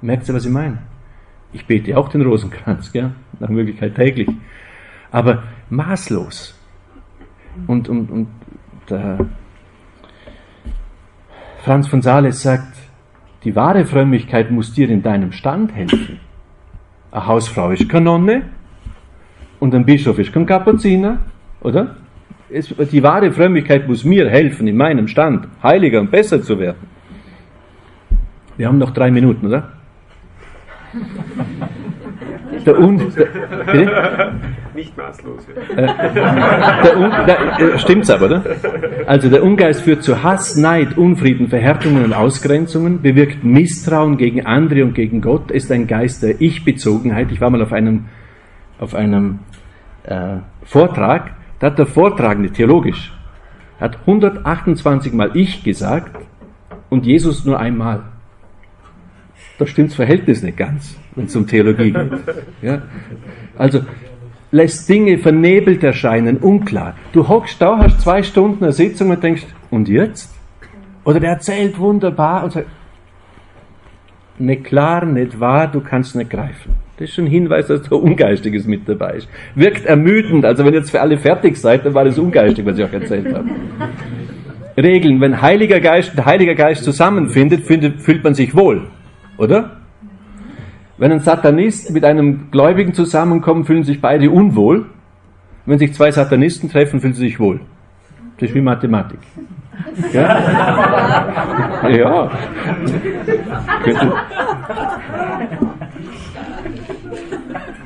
[0.00, 0.78] Merkt ihr, was ich meine?
[1.52, 3.10] Ich bete auch den Rosenkranz, gell?
[3.40, 4.28] nach Möglichkeit täglich.
[5.10, 6.56] Aber maßlos.
[7.66, 8.28] Und, und, und
[11.64, 12.76] Franz von Sales sagt,
[13.42, 16.20] die wahre Frömmigkeit muss dir in deinem Stand helfen.
[17.10, 18.44] Eine Hausfrau ist Kanone
[19.60, 21.18] und ein Bischof ist kein Kapuziner,
[21.60, 21.96] oder?
[22.52, 26.78] Es, die wahre Frömmigkeit muss mir helfen, in meinem Stand heiliger und besser zu werden.
[28.56, 29.72] Wir haben noch drei Minuten, oder?
[32.66, 34.32] Der Un, der,
[34.74, 35.46] Nicht maßlos.
[35.76, 35.86] Äh,
[36.84, 38.44] der Un, der, äh, stimmt's aber, oder?
[39.06, 44.84] Also der Ungeist führt zu Hass, Neid, Unfrieden, Verhärtungen und Ausgrenzungen, bewirkt Misstrauen gegen andere
[44.84, 47.28] und gegen Gott, ist ein Geist der Ich-Bezogenheit.
[47.32, 48.06] Ich war mal auf einem,
[48.80, 49.40] auf einem
[50.02, 53.12] äh, Vortrag, da hat der Vortragende theologisch,
[53.78, 56.18] hat 128 Mal Ich gesagt
[56.88, 58.02] und Jesus nur einmal
[59.60, 62.12] da stimmt das Verhältnis nicht ganz, wenn es um Theologie geht.
[62.62, 62.80] Ja?
[63.58, 63.82] Also
[64.50, 66.94] lässt Dinge vernebelt erscheinen, unklar.
[67.12, 70.34] Du hockst da, hast zwei Stunden eine Sitzung und denkst, und jetzt?
[71.04, 72.68] Oder der erzählt wunderbar und sagt,
[74.40, 76.74] nicht klar, nicht wahr, du kannst nicht greifen.
[76.96, 79.28] Das ist schon ein Hinweis, dass da Ungeistiges mit dabei ist.
[79.54, 82.78] Wirkt ermüdend, also wenn ihr jetzt für alle fertig seid, dann war das ungeistig, was
[82.78, 83.48] ich auch erzählt habe.
[84.76, 88.88] Regeln, wenn Heiliger Geist und Heiliger Geist zusammenfindet, findet, fühlt man sich wohl.
[89.38, 89.76] Oder?
[90.98, 94.86] Wenn ein Satanist mit einem Gläubigen zusammenkommt, fühlen sich beide unwohl.
[95.64, 97.60] Wenn sich zwei Satanisten treffen, fühlen sie sich wohl.
[98.38, 99.20] Das ist wie Mathematik.
[100.12, 101.88] Ja.
[101.88, 102.30] ja.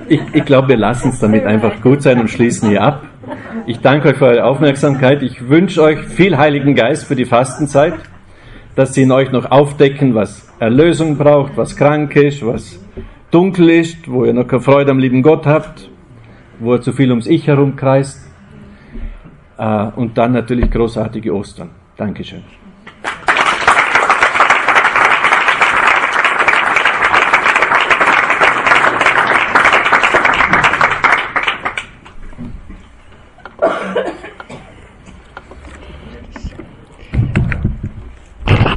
[0.08, 3.04] Ich, ich glaube, wir lassen es damit einfach gut sein und schließen hier ab.
[3.66, 5.22] Ich danke euch für eure Aufmerksamkeit.
[5.22, 7.94] Ich wünsche euch viel Heiligen Geist für die Fastenzeit,
[8.74, 12.78] dass sie in euch noch aufdecken, was Erlösung braucht, was krank ist, was
[13.30, 15.88] dunkel ist, wo ihr noch keine Freude am lieben Gott habt,
[16.58, 18.23] wo er zu viel ums Ich herumkreist.
[19.58, 21.70] Äh, und dann natürlich großartige Ostern.
[21.96, 22.42] Dankeschön.